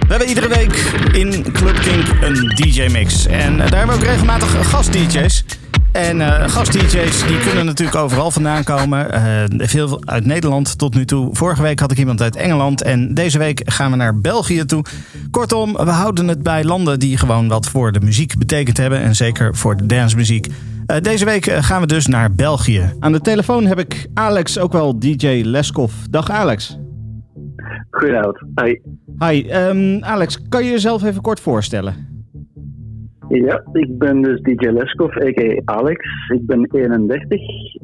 We 0.00 0.06
hebben 0.08 0.28
iedere 0.28 0.48
week 0.48 0.74
in 1.12 1.52
Club 1.52 1.80
Kink 1.80 2.08
een 2.20 2.48
DJ-mix. 2.48 3.26
En 3.26 3.56
daar 3.56 3.76
hebben 3.76 3.86
we 3.86 4.02
ook 4.02 4.08
regelmatig 4.08 4.70
gast-DJ's. 4.70 5.44
En 5.92 6.20
uh, 6.20 6.48
gast-DJ's 6.48 7.26
die 7.26 7.38
kunnen 7.38 7.64
natuurlijk 7.64 7.96
overal 7.96 8.30
vandaan 8.30 8.64
komen. 8.64 9.14
Uh, 9.14 9.66
veel 9.66 10.02
uit 10.04 10.26
Nederland 10.26 10.78
tot 10.78 10.94
nu 10.94 11.04
toe. 11.04 11.28
Vorige 11.32 11.62
week 11.62 11.80
had 11.80 11.90
ik 11.90 11.98
iemand 11.98 12.22
uit 12.22 12.36
Engeland. 12.36 12.82
En 12.82 13.14
deze 13.14 13.38
week 13.38 13.62
gaan 13.64 13.90
we 13.90 13.96
naar 13.96 14.20
België 14.20 14.64
toe. 14.64 14.84
Kortom, 15.30 15.72
we 15.72 15.90
houden 15.90 16.28
het 16.28 16.42
bij 16.42 16.64
landen 16.64 16.98
die 16.98 17.16
gewoon 17.16 17.48
wat 17.48 17.66
voor 17.66 17.92
de 17.92 18.00
muziek 18.00 18.38
betekend 18.38 18.76
hebben. 18.76 19.00
En 19.00 19.14
zeker 19.14 19.56
voor 19.56 19.76
de 19.76 19.86
dancemuziek. 19.86 20.46
Uh, 20.86 20.96
deze 21.00 21.24
week 21.24 21.44
gaan 21.44 21.80
we 21.80 21.86
dus 21.86 22.06
naar 22.06 22.34
België. 22.34 22.92
Aan 22.98 23.12
de 23.12 23.20
telefoon 23.20 23.66
heb 23.66 23.78
ik 23.78 24.06
Alex, 24.14 24.58
ook 24.58 24.72
wel 24.72 24.98
DJ 24.98 25.42
Leskov. 25.44 25.92
Dag 26.10 26.30
Alex. 26.30 26.78
Goedenavond. 27.90 28.38
Hi. 28.54 28.78
Hi. 29.18 29.50
Um, 29.50 30.04
Alex, 30.04 30.48
kan 30.48 30.64
je 30.64 30.70
jezelf 30.70 31.02
even 31.04 31.22
kort 31.22 31.40
voorstellen? 31.40 32.10
Ja, 33.28 33.62
ik 33.72 33.98
ben 33.98 34.22
dus 34.22 34.40
DJ 34.40 34.68
Leskov, 34.68 35.16
a.k.a. 35.16 35.62
Alex. 35.64 36.04
Ik 36.28 36.46
ben 36.46 36.68
31. 36.72 37.40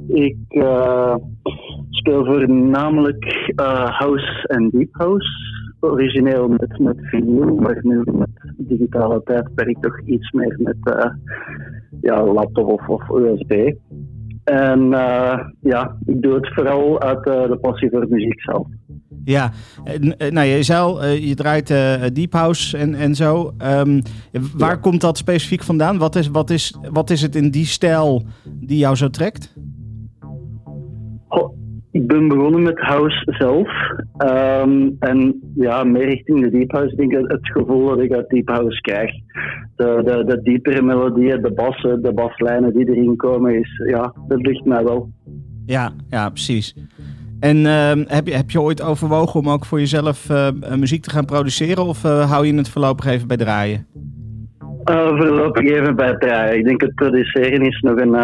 Ik 0.08 0.36
uh, 0.48 1.14
speel 1.90 2.24
voornamelijk 2.24 3.52
uh, 3.56 3.98
house 3.98 4.46
en 4.48 4.68
deep 4.70 4.88
house. 4.92 5.28
Origineel 5.80 6.48
met, 6.48 6.78
met 6.78 6.96
vinyl, 7.00 7.54
maar 7.54 7.78
nu 7.82 8.02
met 8.04 8.28
digitale 8.56 9.22
tijdperk 9.24 9.76
toch 9.80 10.00
iets 10.04 10.30
meer 10.30 10.56
met 10.58 10.76
uh, 10.82 11.10
ja, 12.00 12.24
laptop 12.24 12.68
of, 12.68 12.88
of 12.88 13.08
USB. 13.10 13.72
En 14.44 14.88
ja, 15.60 15.96
ik 16.04 16.22
doe 16.22 16.34
het 16.34 16.54
vooral 16.54 17.00
uit 17.00 17.24
de 17.24 17.58
passie 17.60 17.90
voor 17.90 18.06
muziek 18.08 18.40
zelf. 18.40 18.66
Ja, 19.24 19.52
nou 20.30 20.46
je 20.46 20.62
zei 20.62 21.08
je 21.26 21.34
draait 21.34 21.66
deep 22.14 22.32
house 22.32 22.76
en, 22.76 22.94
en 22.94 23.14
zo. 23.14 23.52
Um, 23.62 24.02
waar 24.56 24.74
ja. 24.74 24.76
komt 24.76 25.00
dat 25.00 25.18
specifiek 25.18 25.62
vandaan? 25.62 25.98
Wat 25.98 26.16
is, 26.16 26.28
wat, 26.28 26.50
is, 26.50 26.78
wat 26.90 27.10
is 27.10 27.22
het 27.22 27.36
in 27.36 27.50
die 27.50 27.66
stijl 27.66 28.22
die 28.60 28.78
jou 28.78 28.96
zo 28.96 29.08
trekt? 29.08 29.54
Oh, 31.28 31.57
ik 31.90 32.06
ben 32.06 32.28
begonnen 32.28 32.62
met 32.62 32.78
house 32.78 33.22
zelf. 33.24 33.68
Um, 34.18 34.96
en 34.98 35.40
ja, 35.54 35.84
meer 35.84 36.04
richting 36.04 36.40
de 36.40 36.50
deep 36.50 36.72
house. 36.72 36.92
Ik 36.96 37.10
denk 37.10 37.30
het, 37.30 37.50
gevoel 37.50 37.88
dat 37.88 38.00
ik 38.00 38.12
uit 38.12 38.28
deep 38.28 38.48
house 38.48 38.80
krijg. 38.80 39.10
De, 39.76 40.22
de, 40.26 40.40
diepere 40.42 40.82
melodieën, 40.82 41.42
de 41.42 41.52
bassen, 41.52 42.02
de 42.02 42.12
baslijnen 42.12 42.74
die 42.74 42.88
erin 42.88 43.16
komen, 43.16 43.58
is, 43.58 43.82
ja, 43.86 44.14
dat 44.28 44.46
ligt 44.46 44.64
mij 44.64 44.84
wel. 44.84 45.10
Ja, 45.66 45.92
ja 46.10 46.28
precies. 46.28 46.74
En 47.40 47.56
uh, 47.56 47.92
heb, 48.06 48.26
je, 48.26 48.34
heb 48.34 48.50
je 48.50 48.60
ooit 48.60 48.82
overwogen 48.82 49.40
om 49.40 49.48
ook 49.48 49.64
voor 49.64 49.78
jezelf 49.78 50.30
uh, 50.30 50.48
muziek 50.76 51.02
te 51.02 51.10
gaan 51.10 51.24
produceren? 51.24 51.84
Of 51.84 52.04
uh, 52.04 52.30
hou 52.30 52.46
je 52.46 52.54
het 52.54 52.68
voorlopig 52.68 53.06
even 53.06 53.28
bij 53.28 53.36
draaien? 53.36 53.86
Voorlopig 54.92 55.64
even 55.64 55.96
bij 55.96 56.16
draaien. 56.16 56.58
Ik 56.58 56.64
denk 56.64 56.80
het 56.80 56.94
produceren 56.94 57.60
is 57.60 57.80
nog 57.80 57.96
een, 57.96 58.14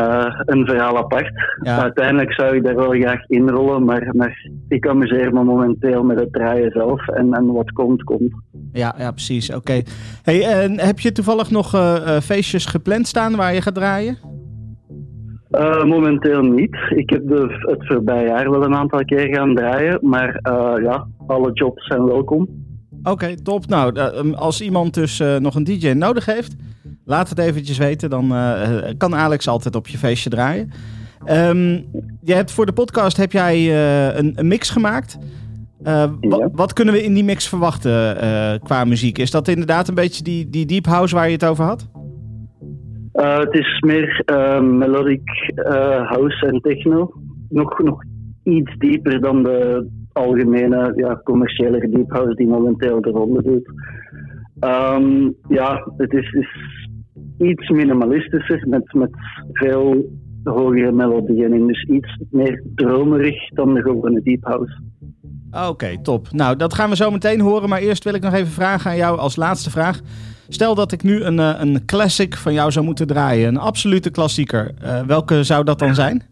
een 0.45 0.67
verhaal 0.67 0.99
apart. 0.99 1.31
Ja. 1.63 1.83
Uiteindelijk 1.83 2.33
zou 2.33 2.57
ik 2.57 2.65
daar 2.65 2.75
wel 2.75 2.91
graag 2.91 3.29
inrollen, 3.29 3.85
maar, 3.85 4.09
maar 4.17 4.49
ik 4.69 4.89
amuseer 4.89 5.33
me 5.33 5.45
momenteel 5.45 6.03
met 6.03 6.21
het 6.21 6.33
draaien 6.33 6.71
zelf. 6.71 7.09
En, 7.09 7.33
en 7.33 7.53
wat 7.53 7.73
komt, 7.73 8.03
komt. 8.03 8.33
Ja, 8.73 8.95
ja 8.99 9.11
precies. 9.11 9.49
Oké. 9.49 9.59
Okay. 9.59 9.85
Hey, 10.23 10.69
heb 10.77 11.01
je 11.01 11.13
toevallig 11.13 11.51
nog 11.51 11.71
feestjes 12.23 12.67
gepland 12.67 13.07
staan 13.07 13.37
waar 13.37 13.55
je 13.55 13.63
gaat 13.63 13.75
draaien? 13.75 14.35
Uh, 15.59 15.85
momenteel 15.85 16.43
niet. 16.43 16.77
Ik 16.89 17.11
heb 17.11 17.29
de, 17.29 17.59
het 17.61 17.87
voorbije 17.87 18.27
jaar 18.27 18.51
wel 18.51 18.65
een 18.65 18.75
aantal 18.75 19.05
keer 19.05 19.35
gaan 19.35 19.55
draaien, 19.55 19.99
maar 20.03 20.41
uh, 20.49 20.75
ja, 20.83 21.07
alle 21.27 21.53
jobs 21.53 21.87
zijn 21.87 22.05
welkom. 22.05 22.64
Oké, 23.05 23.11
okay, 23.11 23.35
top. 23.35 23.67
Nou, 23.67 23.99
uh, 23.99 24.35
als 24.35 24.61
iemand 24.61 24.95
dus 24.95 25.23
nog 25.39 25.55
een 25.55 25.65
DJ 25.65 25.89
nodig 25.89 26.25
heeft, 26.25 26.57
laat 27.05 27.29
het 27.29 27.39
eventjes 27.39 27.79
weten. 27.79 28.11
Dan 28.11 28.29
kan 28.99 29.15
Alex 29.15 29.49
altijd 29.49 29.77
op 29.77 29.89
je 29.89 29.99
feestje 29.99 30.31
draaien. 30.31 30.71
Um, 31.31 31.85
je 32.23 32.35
hebt 32.35 32.53
voor 32.53 32.67
de 32.67 32.73
podcast 32.73 33.17
heb 33.17 33.33
jij 33.33 33.77
een, 34.17 34.33
een, 34.37 34.49
mix 34.49 34.71
gemaakt. 34.71 35.19
Ja. 35.83 36.11
Wat 36.53 36.73
kunnen 36.73 36.95
we 36.95 37.03
in 37.03 37.15
die 37.15 37.25
mix 37.25 37.49
verwachten 37.49 38.17
qua 38.63 38.85
muziek? 38.85 39.19
Is 39.19 39.31
dat 39.31 39.49
inderdaad 39.49 39.89
een 39.89 39.95
beetje 39.95 40.23
die, 40.23 40.51
die 40.51 40.67
deep 40.67 40.87
house 40.87 41.15
waar 41.15 41.27
je 41.27 41.33
het 41.33 41.45
over 41.45 41.65
had? 41.65 41.89
Het 43.13 43.55
is 43.55 43.81
meer 43.81 44.23
melodic 44.63 45.53
house 46.05 46.47
en 46.47 46.61
techno. 46.61 47.13
Nog, 47.49 47.79
nog 47.79 48.03
iets 48.45 48.75
dieper 48.79 49.21
dan 49.21 49.43
de 49.43 49.89
algemene 50.15 50.93
ja, 50.97 51.21
commerciële 51.25 51.89
deep 51.89 52.11
house 52.13 52.35
die 52.35 52.47
momenteel 52.47 53.01
de 53.01 53.11
ronde 53.11 53.43
doet. 53.43 53.73
Um, 54.61 55.35
ja, 55.49 55.93
het 55.97 56.13
is, 56.13 56.33
is, 56.33 56.49
iets 57.39 57.69
minimalistischer 57.69 58.65
met, 58.69 58.93
met 58.93 59.11
veel 59.53 60.05
hogere 60.45 60.93
melodieën 60.93 61.55
in. 61.55 61.67
Dus 61.67 61.85
iets 61.85 62.19
meer 62.31 62.63
dromerig 62.75 63.49
dan 63.49 63.75
de 63.75 63.83
gewone 63.83 64.23
deep 64.23 64.45
house. 64.45 64.81
Oké, 65.51 65.67
okay, 65.67 65.99
top. 66.03 66.33
Nou, 66.33 66.57
dat 66.57 66.75
gaan 66.75 66.91
we 66.91 66.97
zo 66.97 67.11
meteen 67.11 67.41
horen. 67.41 67.69
Maar 67.69 67.81
eerst 67.81 68.05
wil 68.05 68.15
ik 68.15 68.23
nog 68.23 68.33
even 68.33 68.53
vragen 68.53 68.91
aan 68.91 68.97
jou 68.97 69.19
als 69.19 69.37
laatste 69.37 69.71
vraag. 69.71 70.01
Stel 70.49 70.75
dat 70.75 70.93
ik 70.93 71.03
nu 71.03 71.23
een, 71.23 71.39
eh, 71.39 71.55
een 71.59 71.85
classic 71.85 72.37
van 72.37 72.53
jou 72.53 72.71
zou 72.71 72.85
moeten 72.85 73.07
draaien, 73.07 73.49
een 73.49 73.59
absolute 73.59 74.11
klassieker. 74.11 74.75
Uh, 74.83 75.01
welke 75.01 75.45
zou 75.45 75.65
dat 75.65 75.79
dan 75.79 75.95
zijn? 75.95 76.23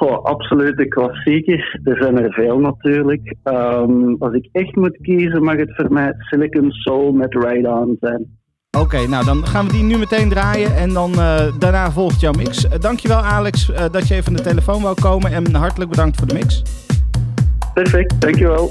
Goh, 0.00 0.24
absolute 0.24 0.88
klassiekers. 0.88 1.78
Er 1.84 1.96
zijn 1.96 2.18
er 2.18 2.32
veel 2.32 2.58
natuurlijk. 2.58 3.34
Um, 3.44 4.16
als 4.18 4.34
ik 4.34 4.48
echt 4.52 4.76
moet 4.76 4.98
kiezen, 5.02 5.42
mag 5.42 5.56
het 5.56 5.74
voor 5.74 5.92
mij 5.92 6.14
Silicon 6.18 6.70
Soul 6.70 7.12
met 7.12 7.34
Ride 7.34 7.68
On 7.68 7.96
zijn. 8.00 8.38
Oké, 8.70 8.84
okay, 8.84 9.04
nou 9.04 9.24
dan 9.24 9.46
gaan 9.46 9.66
we 9.66 9.72
die 9.72 9.82
nu 9.82 9.98
meteen 9.98 10.28
draaien 10.28 10.76
en 10.76 10.92
dan 10.92 11.10
uh, 11.10 11.58
daarna 11.58 11.90
volgt 11.90 12.20
jouw 12.20 12.32
mix. 12.32 12.64
Uh, 12.64 12.70
dankjewel 12.78 13.18
Alex 13.18 13.70
uh, 13.70 13.76
dat 13.92 14.08
je 14.08 14.14
even 14.14 14.28
aan 14.28 14.36
de 14.36 14.42
telefoon 14.42 14.82
wou 14.82 15.00
komen 15.00 15.32
en 15.32 15.54
hartelijk 15.54 15.90
bedankt 15.90 16.18
voor 16.18 16.26
de 16.26 16.34
mix. 16.34 16.62
Perfect, 17.74 18.20
dankjewel. 18.20 18.70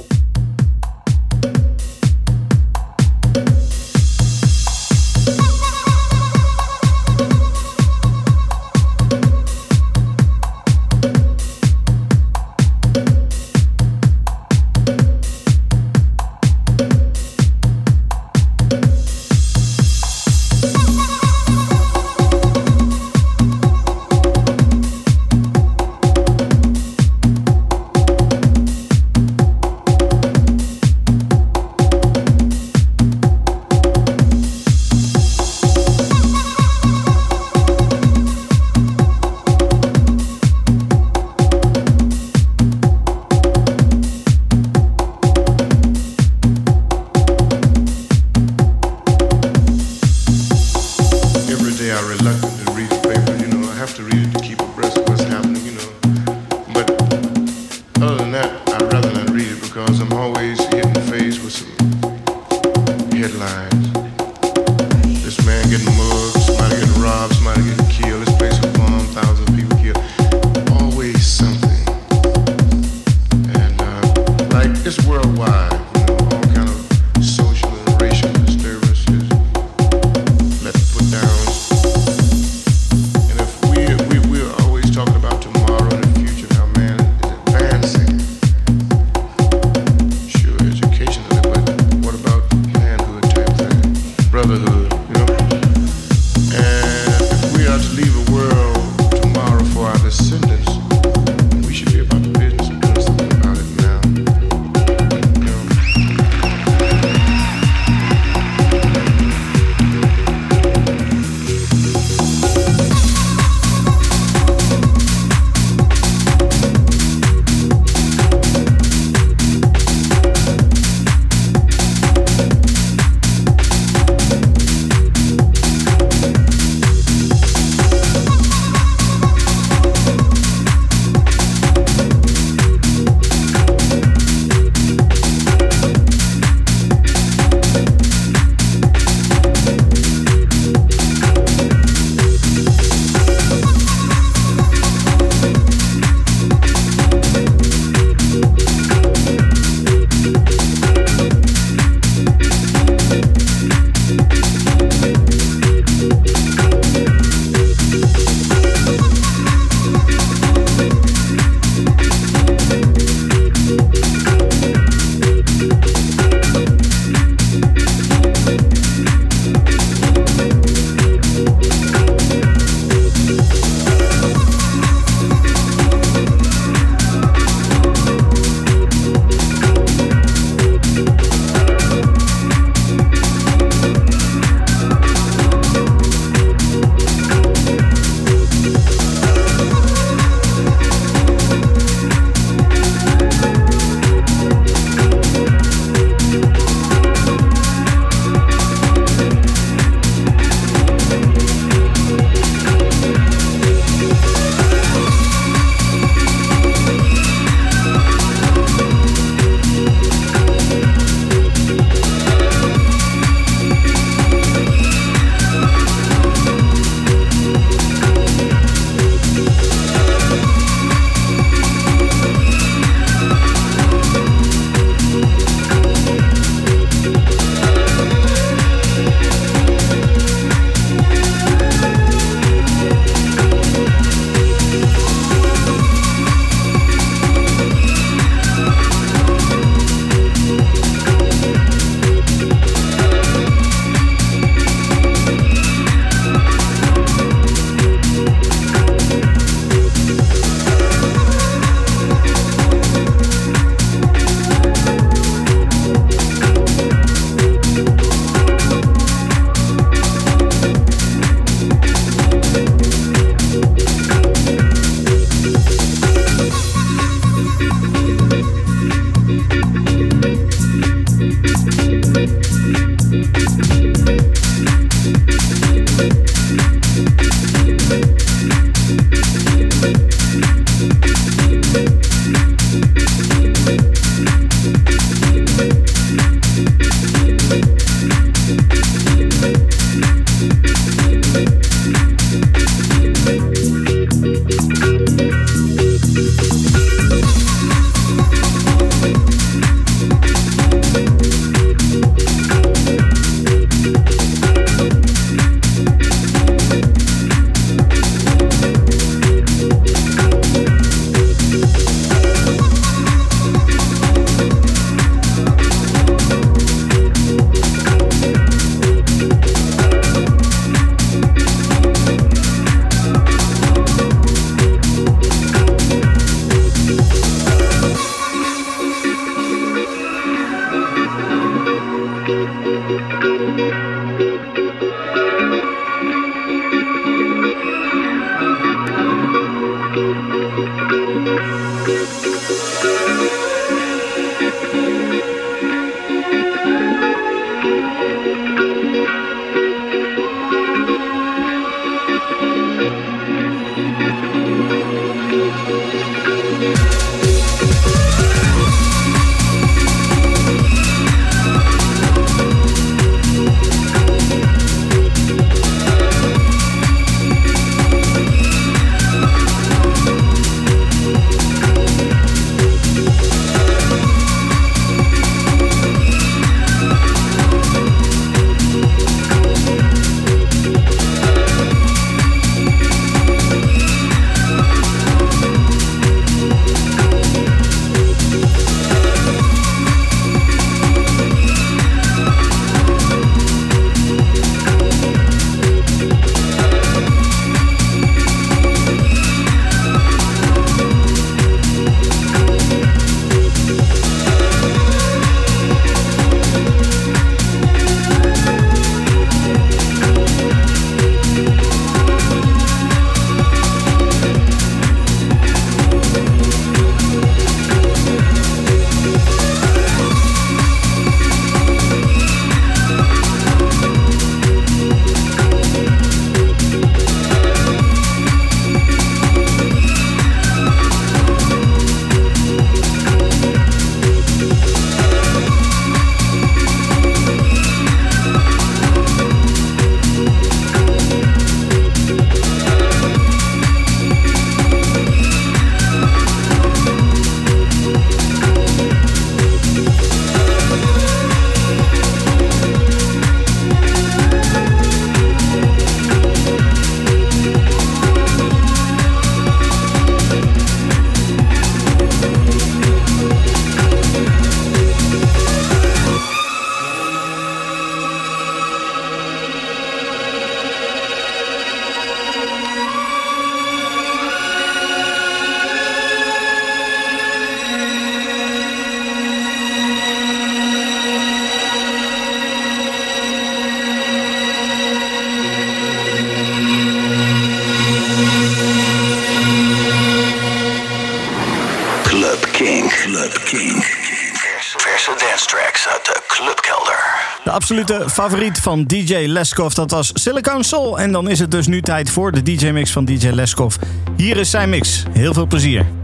Absolute 497.70 498.10
favoriet 498.10 498.60
van 498.60 498.84
DJ 498.84 499.16
Leskov. 499.16 499.74
Dat 499.74 499.92
was 499.92 500.12
Silicon 500.14 500.64
Soul. 500.64 501.00
En 501.00 501.12
dan 501.12 501.30
is 501.30 501.40
het 501.40 501.52
dus 501.52 501.68
nu 501.68 501.82
tijd 501.82 502.10
voor 502.10 502.32
de 502.32 502.44
DJ-mix 502.44 502.92
van 502.92 503.06
DJ 503.06 503.28
Leskov. 503.28 503.76
Hier 504.18 504.38
is 504.38 504.50
zijn 504.50 504.70
mix. 504.70 505.04
Heel 505.12 505.34
veel 505.34 505.48
plezier. 505.48 505.99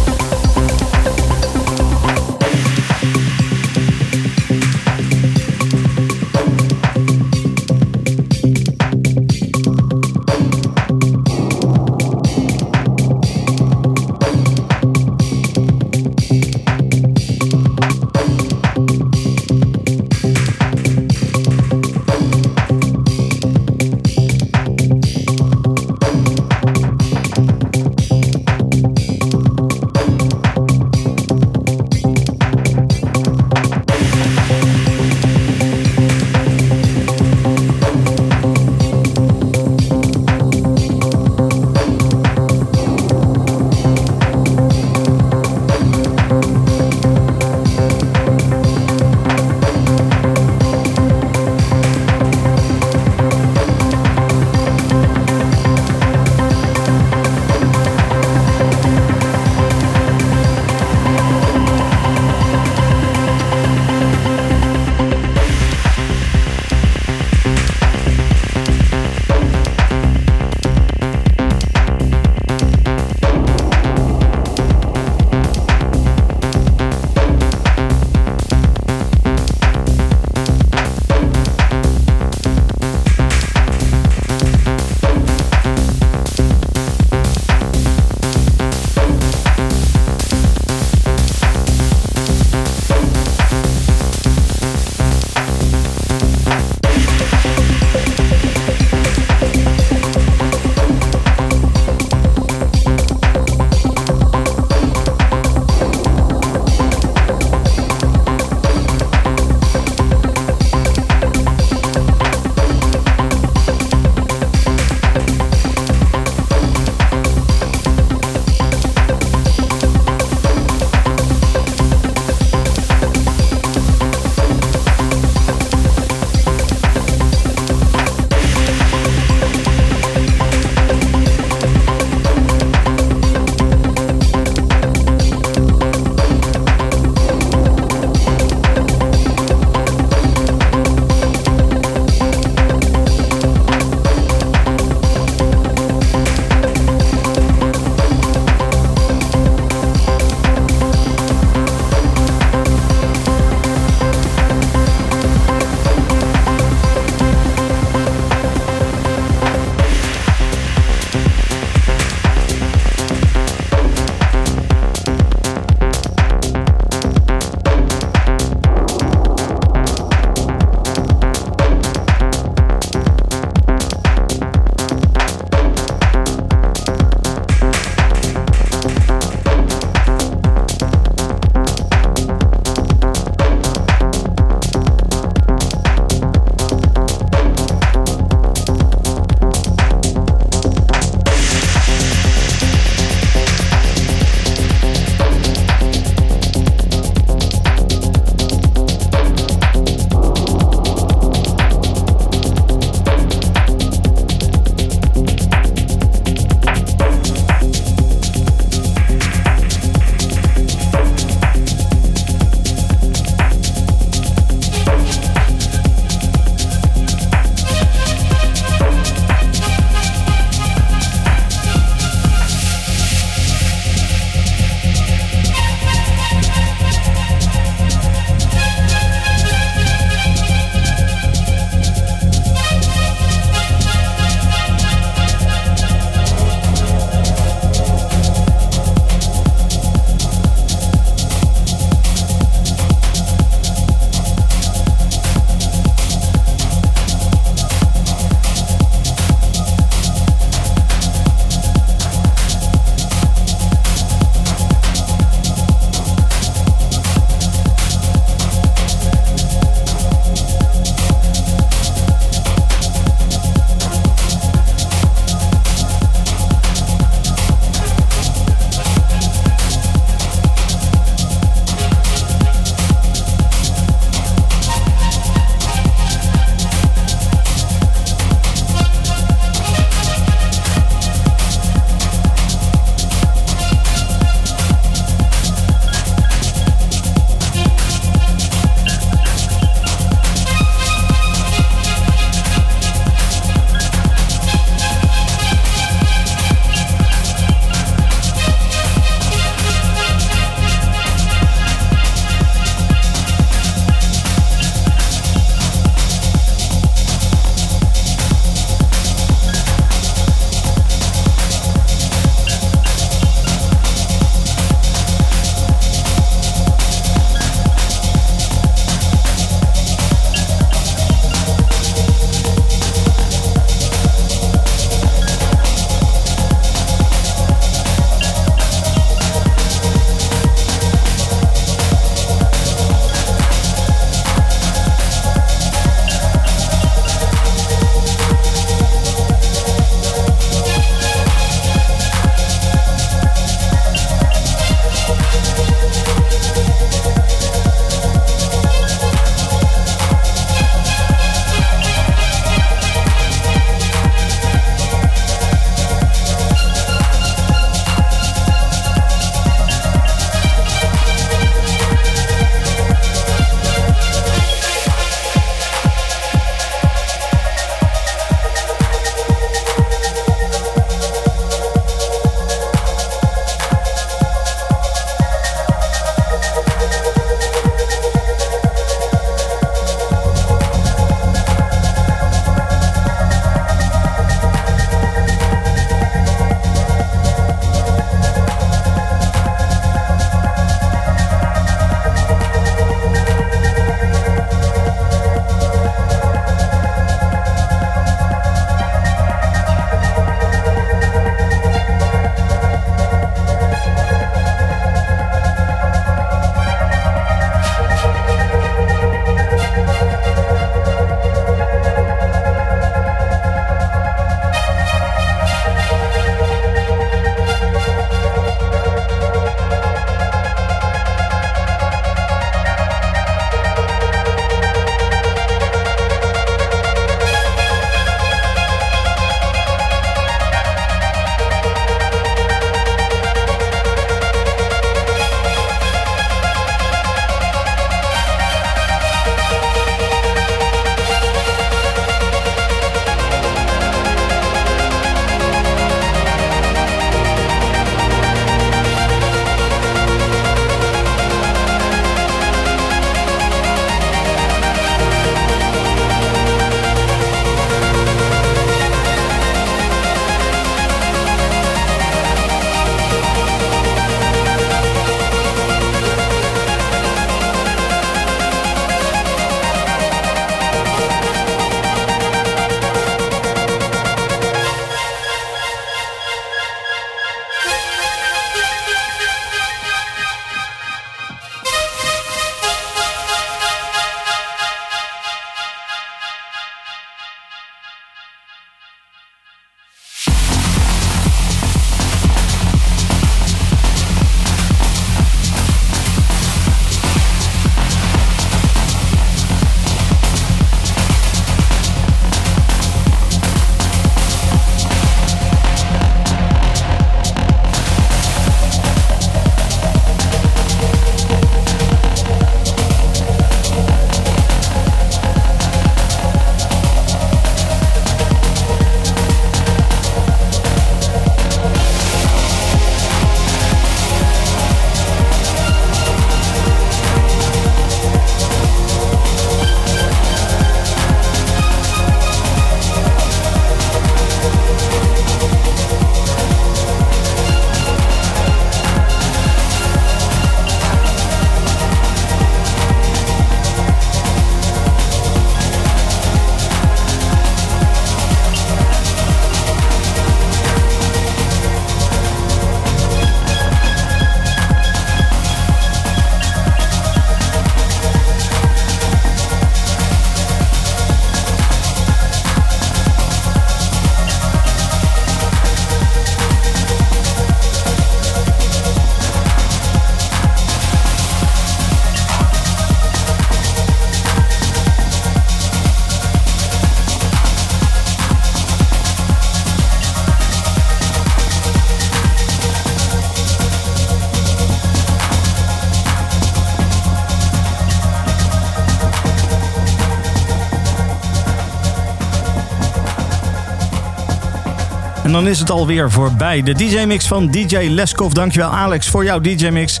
En 595.32 595.38
dan 595.38 595.48
is 595.48 595.58
het 595.58 595.70
alweer 595.70 596.10
voorbij. 596.10 596.62
De 596.62 596.74
DJ-mix 596.74 597.26
van 597.26 597.50
DJ 597.50 597.76
Leskov. 597.76 598.32
Dankjewel 598.32 598.70
Alex 598.70 599.08
voor 599.08 599.24
jouw 599.24 599.40
DJ-mix. 599.40 600.00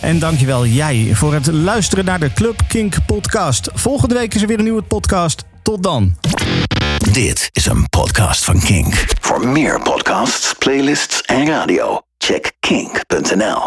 En 0.00 0.18
dankjewel 0.18 0.66
jij 0.66 1.10
voor 1.12 1.34
het 1.34 1.46
luisteren 1.46 2.04
naar 2.04 2.20
de 2.20 2.32
Club 2.32 2.60
Kink 2.68 2.94
podcast. 3.06 3.70
Volgende 3.74 4.14
week 4.14 4.34
is 4.34 4.42
er 4.42 4.48
weer 4.48 4.58
een 4.58 4.64
nieuwe 4.64 4.82
podcast. 4.82 5.44
Tot 5.62 5.82
dan. 5.82 6.16
Dit 7.12 7.48
is 7.52 7.66
een 7.66 7.88
podcast 7.88 8.44
van 8.44 8.60
Kink. 8.60 9.04
Voor 9.20 9.48
meer 9.48 9.80
podcasts, 9.82 10.54
playlists 10.58 11.22
en 11.22 11.46
radio, 11.46 12.00
check 12.18 12.52
kink.nl. 12.60 13.62